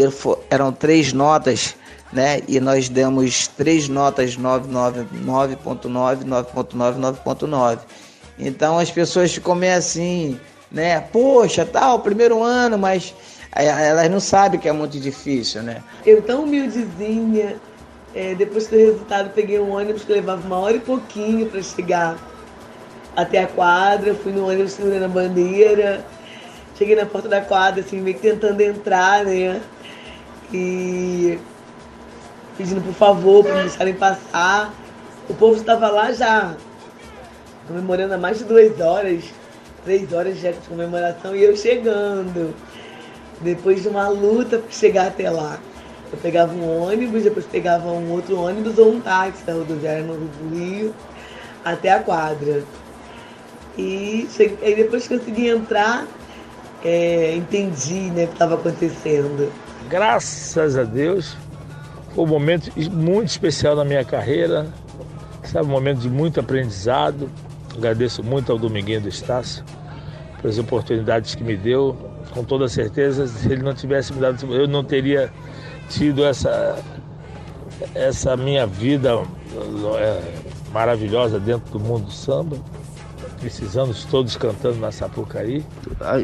[0.48, 1.74] eram três notas,
[2.12, 2.40] né?
[2.46, 7.78] E nós demos três notas 9, 9, 9.9, 9.9, 9.9.
[8.38, 10.38] Então as pessoas ficam meio assim,
[10.70, 11.00] né?
[11.00, 13.14] Poxa, tal, primeiro ano, mas
[13.54, 15.82] eh, elas não sabem que é muito difícil, né?
[16.04, 17.56] Eu tão humildezinha,
[18.16, 22.16] é, depois do resultado peguei um ônibus que levava uma hora e pouquinho para chegar
[23.14, 26.02] até a quadra, fui no ônibus segurando a bandeira,
[26.78, 29.60] cheguei na porta da quadra, assim, meio que tentando entrar, né?
[30.50, 31.38] E
[32.56, 34.72] pedindo por favor para me deixarem passar.
[35.28, 36.56] O povo estava lá já
[37.68, 39.24] comemorando há mais de duas horas,
[39.84, 42.54] três horas já de comemoração, e eu chegando.
[43.42, 45.58] Depois de uma luta para chegar até lá.
[46.12, 50.56] Eu pegava um ônibus, depois pegava um outro ônibus ou um táxi da rodoviária no
[50.56, 50.94] Rio
[51.64, 52.62] até a quadra.
[53.76, 56.06] E cheguei, aí depois consegui entrar,
[56.84, 59.52] é, entendi né, o que estava acontecendo.
[59.88, 61.36] Graças a Deus,
[62.14, 64.66] foi um momento muito especial na minha carreira,
[65.44, 67.28] sabe, um momento de muito aprendizado.
[67.76, 69.62] Agradeço muito ao Dominguinho do Estácio
[70.40, 71.96] pelas oportunidades que me deu.
[72.30, 75.30] Com toda certeza, se ele não tivesse me dado, eu não teria
[75.88, 76.78] tido essa,
[77.94, 79.22] essa minha vida
[79.98, 80.22] é,
[80.72, 82.56] maravilhosa dentro do mundo do samba.
[83.44, 85.64] Esses anos todos cantando na Sapucaí.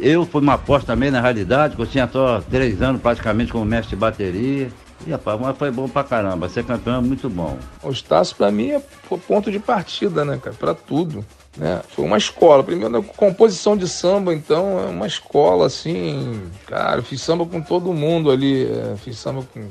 [0.01, 3.65] Eu fui uma aposta também na realidade, que eu tinha só três anos praticamente como
[3.65, 4.71] mestre de bateria.
[5.07, 6.49] E rapaz, mas foi bom pra caramba.
[6.49, 7.59] Ser campeão é muito bom.
[7.83, 8.83] O Estácio, para mim, é
[9.27, 10.57] ponto de partida, né, cara?
[10.57, 11.25] Para tudo.
[11.57, 11.83] Né?
[11.89, 12.65] Foi uma escola.
[12.65, 16.51] Primeiro, composição de samba, então, é uma escola, assim.
[16.67, 18.65] Cara, eu fiz samba com todo mundo ali.
[18.65, 19.69] é, fiz samba com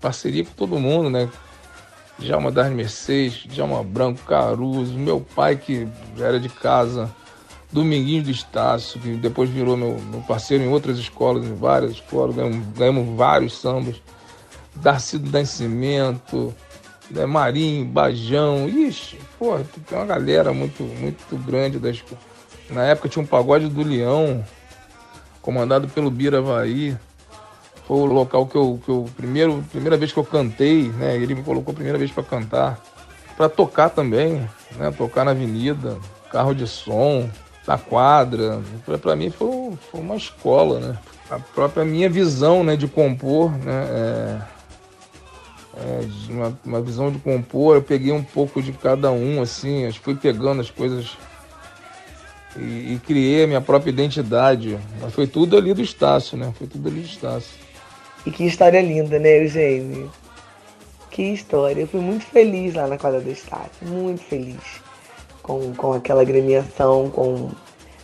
[0.00, 1.28] parceria com todo mundo, né?
[2.18, 5.86] Djalma das Mercedes, Djalma Branco, Caruso, meu pai que
[6.18, 7.10] era de casa,
[7.70, 12.34] Dominguinhos do Estácio, que depois virou meu, meu parceiro em outras escolas, em várias escolas,
[12.34, 13.96] ganhamos, ganhamos vários sambas.
[14.76, 16.54] Darcy do Nascimento,
[17.10, 19.58] né, Marinho, Bajão, ixi, pô,
[19.88, 21.80] tem uma galera muito, muito grande.
[22.70, 24.44] Na época tinha um pagode do Leão,
[25.40, 26.96] comandado pelo Bira Havaí.
[27.86, 31.16] Foi o local que eu, que eu primeiro, primeira vez que eu cantei, né?
[31.16, 32.80] Ele me colocou a primeira vez para cantar,
[33.36, 34.90] para tocar também, né?
[34.90, 35.96] Tocar na avenida,
[36.32, 37.30] carro de som,
[37.64, 38.60] na quadra.
[39.00, 40.98] Para mim foi, foi uma escola, né?
[41.30, 43.86] A própria minha visão, né, de compor, né?
[43.88, 44.55] É,
[46.28, 50.60] uma, uma visão de compor, eu peguei um pouco de cada um, assim, fui pegando
[50.60, 51.16] as coisas
[52.56, 54.78] e, e, criei a minha própria identidade.
[55.00, 56.52] Mas foi tudo ali do Estácio, né?
[56.56, 57.54] Foi tudo ali do Estácio.
[58.24, 60.10] E que história linda, né, Eugênio?
[61.10, 61.82] Que história.
[61.82, 64.86] Eu fui muito feliz lá na quadra do Estácio, muito feliz
[65.46, 67.50] com, com aquela agremiação, com,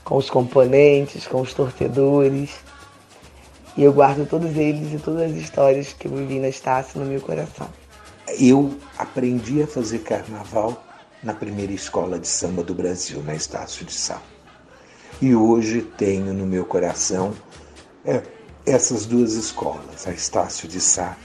[0.05, 2.61] com os componentes, com os torcedores.
[3.77, 7.07] E eu guardo todos eles e todas as histórias que eu vivi na Estácio no
[7.07, 7.69] meu coração.
[8.39, 10.85] Eu aprendi a fazer carnaval
[11.23, 14.20] na primeira escola de samba do Brasil, na Estácio de Sá.
[15.20, 17.32] E hoje tenho no meu coração
[18.05, 18.23] é,
[18.66, 21.16] essas duas escolas, a Estácio de Sá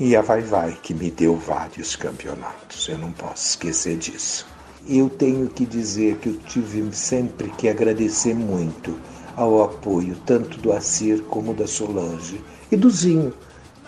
[0.00, 2.88] e a Vai Vai, que me deu vários campeonatos.
[2.88, 4.46] Eu não posso esquecer disso.
[4.88, 8.98] Eu tenho que dizer que eu tive sempre que agradecer muito
[9.36, 12.40] ao apoio tanto do Acir como da Solange
[12.70, 13.32] e do Zinho,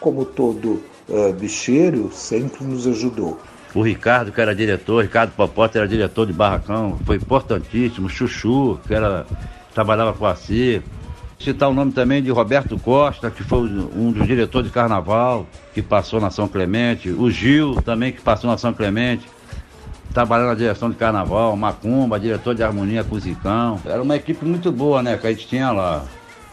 [0.01, 3.39] como todo uh, bicheiro, sempre nos ajudou.
[3.75, 8.09] O Ricardo, que era diretor, Ricardo Popota era diretor de Barracão, foi importantíssimo.
[8.09, 9.27] Chuchu, que era,
[9.75, 10.83] trabalhava com o Acir.
[11.41, 15.83] Citar o nome também de Roberto Costa, que foi um dos diretores de carnaval, que
[15.83, 17.11] passou na São Clemente.
[17.11, 19.27] O Gil, também, que passou na São Clemente
[20.15, 23.81] trabalhando na direção de carnaval, Macumba, diretor de harmonia com.
[23.85, 26.05] Era uma equipe muito boa, né, que a gente tinha lá.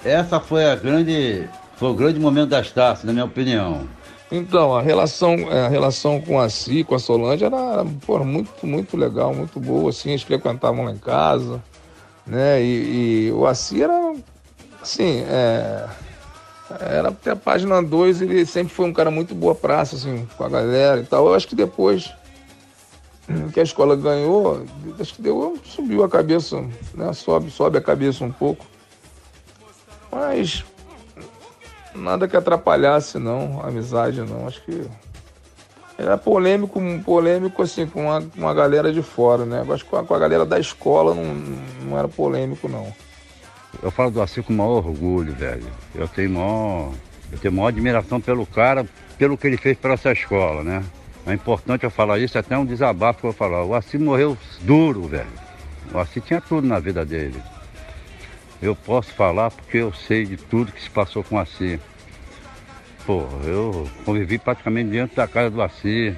[0.04, 1.48] Essa foi a grande.
[1.76, 3.88] Foi o grande momento das taças, na minha opinião.
[4.32, 8.98] Então, a relação, a relação com a Si, com a Solange, era pô, muito, muito
[8.98, 11.62] legal, muito boa, assim, eles frequentavam lá em casa,
[12.26, 12.62] né?
[12.62, 14.14] E, e o Assi era,
[14.82, 15.86] assim, é,
[16.80, 20.44] era até a página 2, ele sempre foi um cara muito boa praça, assim, com
[20.44, 21.28] a galera e tal.
[21.28, 22.12] Eu acho que depois
[23.54, 24.66] que a escola ganhou,
[25.00, 27.14] acho que deu, subiu a cabeça, né?
[27.14, 28.66] Sobe, sobe a cabeça um pouco.
[30.12, 30.64] Mas
[31.96, 34.48] nada que atrapalhasse não, a amizade não.
[34.48, 34.86] Acho que
[35.98, 39.66] era polêmico, polêmico assim, com a, com a galera de fora, né?
[39.70, 41.36] Acho que com a, com a galera da escola não,
[41.86, 42.92] não era polêmico, não.
[43.82, 45.68] Eu falo do Assis com maior orgulho, velho.
[45.96, 46.92] Eu tenho maior,
[47.32, 48.86] eu tenho maior admiração pelo cara,
[49.18, 50.84] pelo que ele fez para essa escola, né?
[51.26, 53.64] É importante eu falar isso, é até um desabafo que eu vou falar.
[53.64, 55.28] O Assis morreu duro, velho.
[55.94, 57.42] O Assis tinha tudo na vida dele.
[58.62, 61.80] Eu posso falar porque eu sei de tudo que se passou com o Assis.
[63.06, 66.16] Pô, eu convivi praticamente dentro da casa do Assis,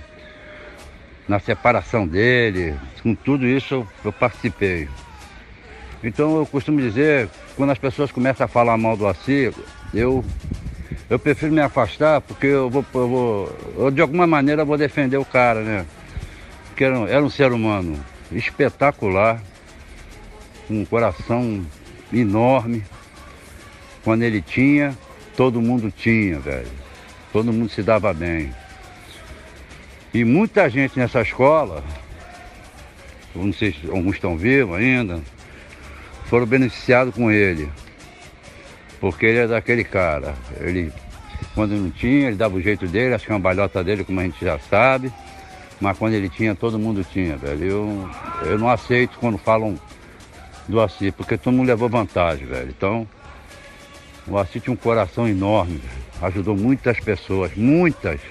[1.28, 4.90] na separação dele, com tudo isso eu, eu participei.
[6.04, 9.56] Então eu costumo dizer, quando as pessoas começam a falar mal do Assis,
[9.94, 10.24] eu
[11.10, 15.18] eu prefiro me afastar porque eu vou, eu vou eu de alguma maneira vou defender
[15.18, 15.86] o cara, né?
[16.68, 18.00] Porque era, era um ser humano
[18.32, 19.42] espetacular,
[20.68, 21.66] com um coração
[22.12, 22.84] enorme.
[24.04, 24.98] Quando ele tinha,
[25.36, 26.68] todo mundo tinha, velho.
[27.32, 28.54] Todo mundo se dava bem.
[30.14, 31.84] E muita gente nessa escola,
[33.34, 35.22] não sei se alguns estão vivos ainda,
[36.26, 37.70] foram beneficiados com ele.
[39.04, 40.34] Porque ele é daquele cara.
[40.62, 40.90] Ele
[41.54, 44.58] quando não tinha, ele dava o jeito dele, as cambalhotas dele, como a gente já
[44.58, 45.12] sabe.
[45.82, 47.66] Mas quando ele tinha, todo mundo tinha, velho.
[47.66, 48.10] Eu,
[48.46, 49.78] eu não aceito quando falam
[50.70, 52.70] do Assi, porque todo mundo levou vantagem, velho.
[52.70, 53.06] Então,
[54.26, 56.04] o Assi tinha um coração enorme, velho.
[56.22, 58.22] ajudou muitas pessoas, muitas.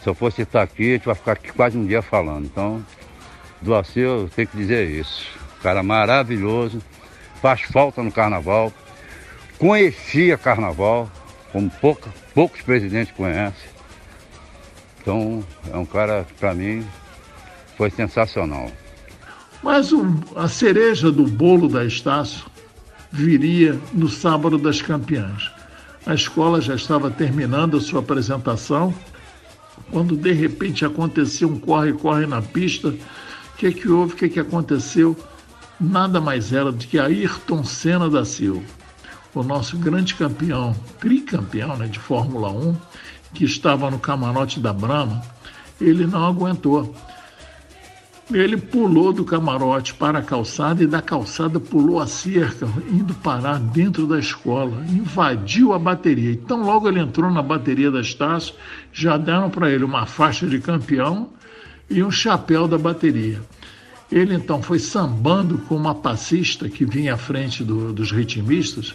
[0.00, 2.44] Se eu fosse estar aqui, a gente vai ficar aqui quase um dia falando.
[2.44, 2.86] Então,
[3.60, 5.26] do Assi eu tenho que dizer isso.
[5.60, 6.80] Cara maravilhoso,
[7.42, 8.72] faz falta no carnaval,
[9.58, 11.10] conhecia carnaval,
[11.52, 13.70] como pouca, poucos presidentes conhecem.
[15.00, 16.84] Então, é um cara para mim
[17.76, 18.70] foi sensacional.
[19.62, 22.44] Mas um, a cereja do bolo da Estácio
[23.10, 25.50] viria no sábado das campeãs.
[26.06, 28.94] A escola já estava terminando a sua apresentação,
[29.90, 32.88] quando de repente aconteceu um corre-corre na pista.
[32.88, 34.14] O que, que houve?
[34.14, 35.16] O que, que aconteceu?
[35.80, 38.83] Nada mais era do que Ayrton Senna da Silva
[39.34, 42.76] o nosso grande campeão, tricampeão né, de Fórmula 1,
[43.34, 45.22] que estava no camarote da Brahma,
[45.80, 46.94] ele não aguentou.
[48.32, 53.58] Ele pulou do camarote para a calçada e da calçada pulou a cerca, indo parar
[53.58, 56.32] dentro da escola, invadiu a bateria.
[56.32, 58.54] Então, logo ele entrou na bateria da Estácio,
[58.92, 61.28] já deram para ele uma faixa de campeão
[61.90, 63.42] e um chapéu da bateria.
[64.10, 68.94] Ele então foi sambando com uma passista que vinha à frente do, dos ritmistas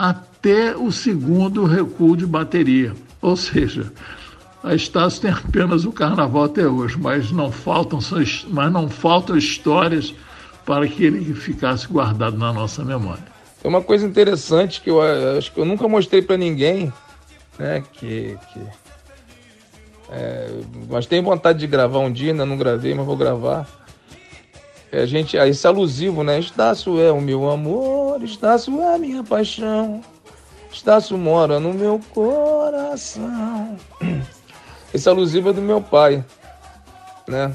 [0.00, 2.94] até o segundo recuo de bateria.
[3.20, 3.92] Ou seja,
[4.64, 7.98] a Estácio tem apenas o carnaval até hoje, mas não faltam,
[8.48, 10.14] mas não faltam histórias
[10.64, 13.24] para que ele ficasse guardado na nossa memória.
[13.62, 15.02] É uma coisa interessante que eu
[15.36, 16.90] acho que eu nunca mostrei para ninguém,
[17.58, 17.84] né?
[17.92, 18.60] Que, que
[20.10, 23.68] é, mas tenho vontade de gravar um dia, ainda não gravei, mas vou gravar.
[24.92, 26.38] É, a gente, é, esse alusivo, né?
[26.38, 30.00] Estácio é o meu amor, Estácio é a minha paixão,
[30.72, 33.76] Estácio mora no meu coração.
[34.92, 36.24] Esse alusivo é do meu pai,
[37.28, 37.54] né?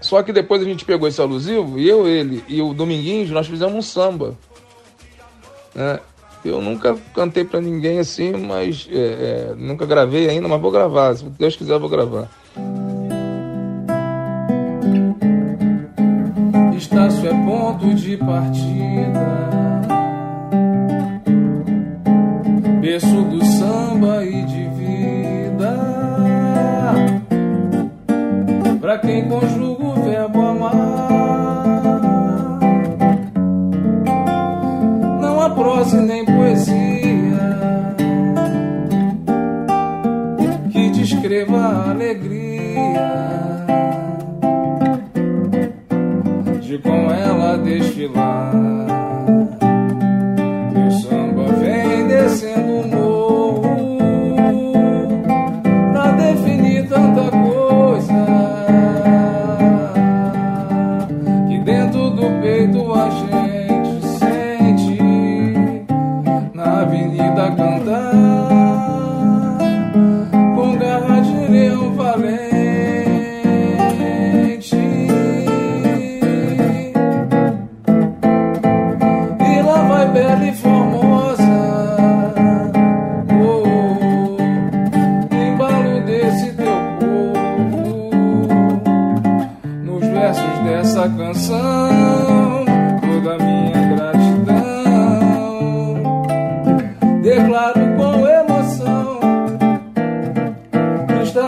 [0.00, 3.46] Só que depois a gente pegou esse alusivo, e eu, ele e o Dominguinhos, nós
[3.46, 4.36] fizemos um samba.
[5.74, 5.98] Né?
[6.44, 11.14] Eu nunca cantei para ninguém assim, mas é, é, nunca gravei ainda, mas vou gravar.
[11.16, 12.28] Se Deus quiser, eu vou gravar.
[16.94, 19.50] Estácio é ponto de partida,
[22.80, 25.74] berço do samba e de vida.
[28.80, 31.00] Pra quem conjuga o verbo amar,
[35.20, 37.56] não há prosa e nem poesia
[40.70, 43.63] que descreva a alegria
[46.78, 48.93] com ela desfilar.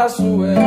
[0.06, 0.65] É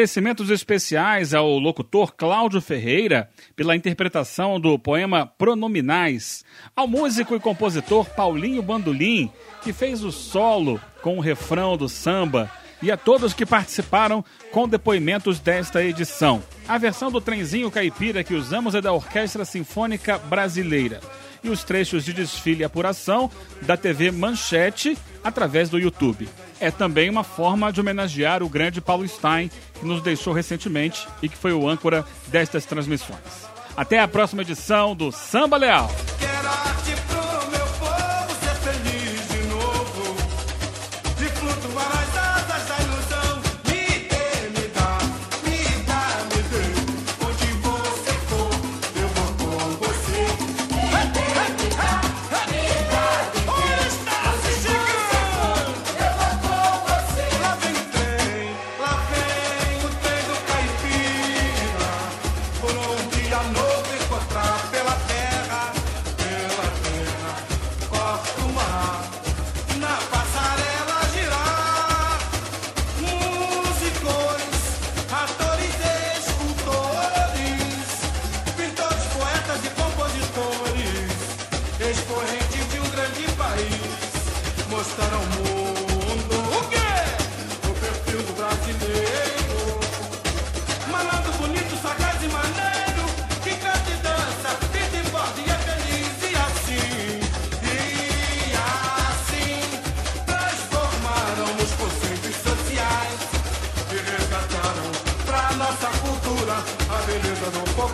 [0.00, 6.42] Agradecimentos especiais ao locutor Cláudio Ferreira pela interpretação do poema Pronominais,
[6.74, 9.30] ao músico e compositor Paulinho Bandolim,
[9.62, 12.50] que fez o solo com o refrão do samba,
[12.80, 16.42] e a todos que participaram com depoimentos desta edição.
[16.66, 21.00] A versão do trenzinho caipira que usamos é da Orquestra Sinfônica Brasileira.
[21.44, 26.26] E os trechos de desfile e apuração da TV Manchete através do YouTube.
[26.60, 31.28] É também uma forma de homenagear o grande Paulo Stein, que nos deixou recentemente e
[31.28, 33.48] que foi o âncora destas transmissões.
[33.76, 35.90] Até a próxima edição do Samba Leal.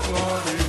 [0.07, 0.66] Beleza do folclore.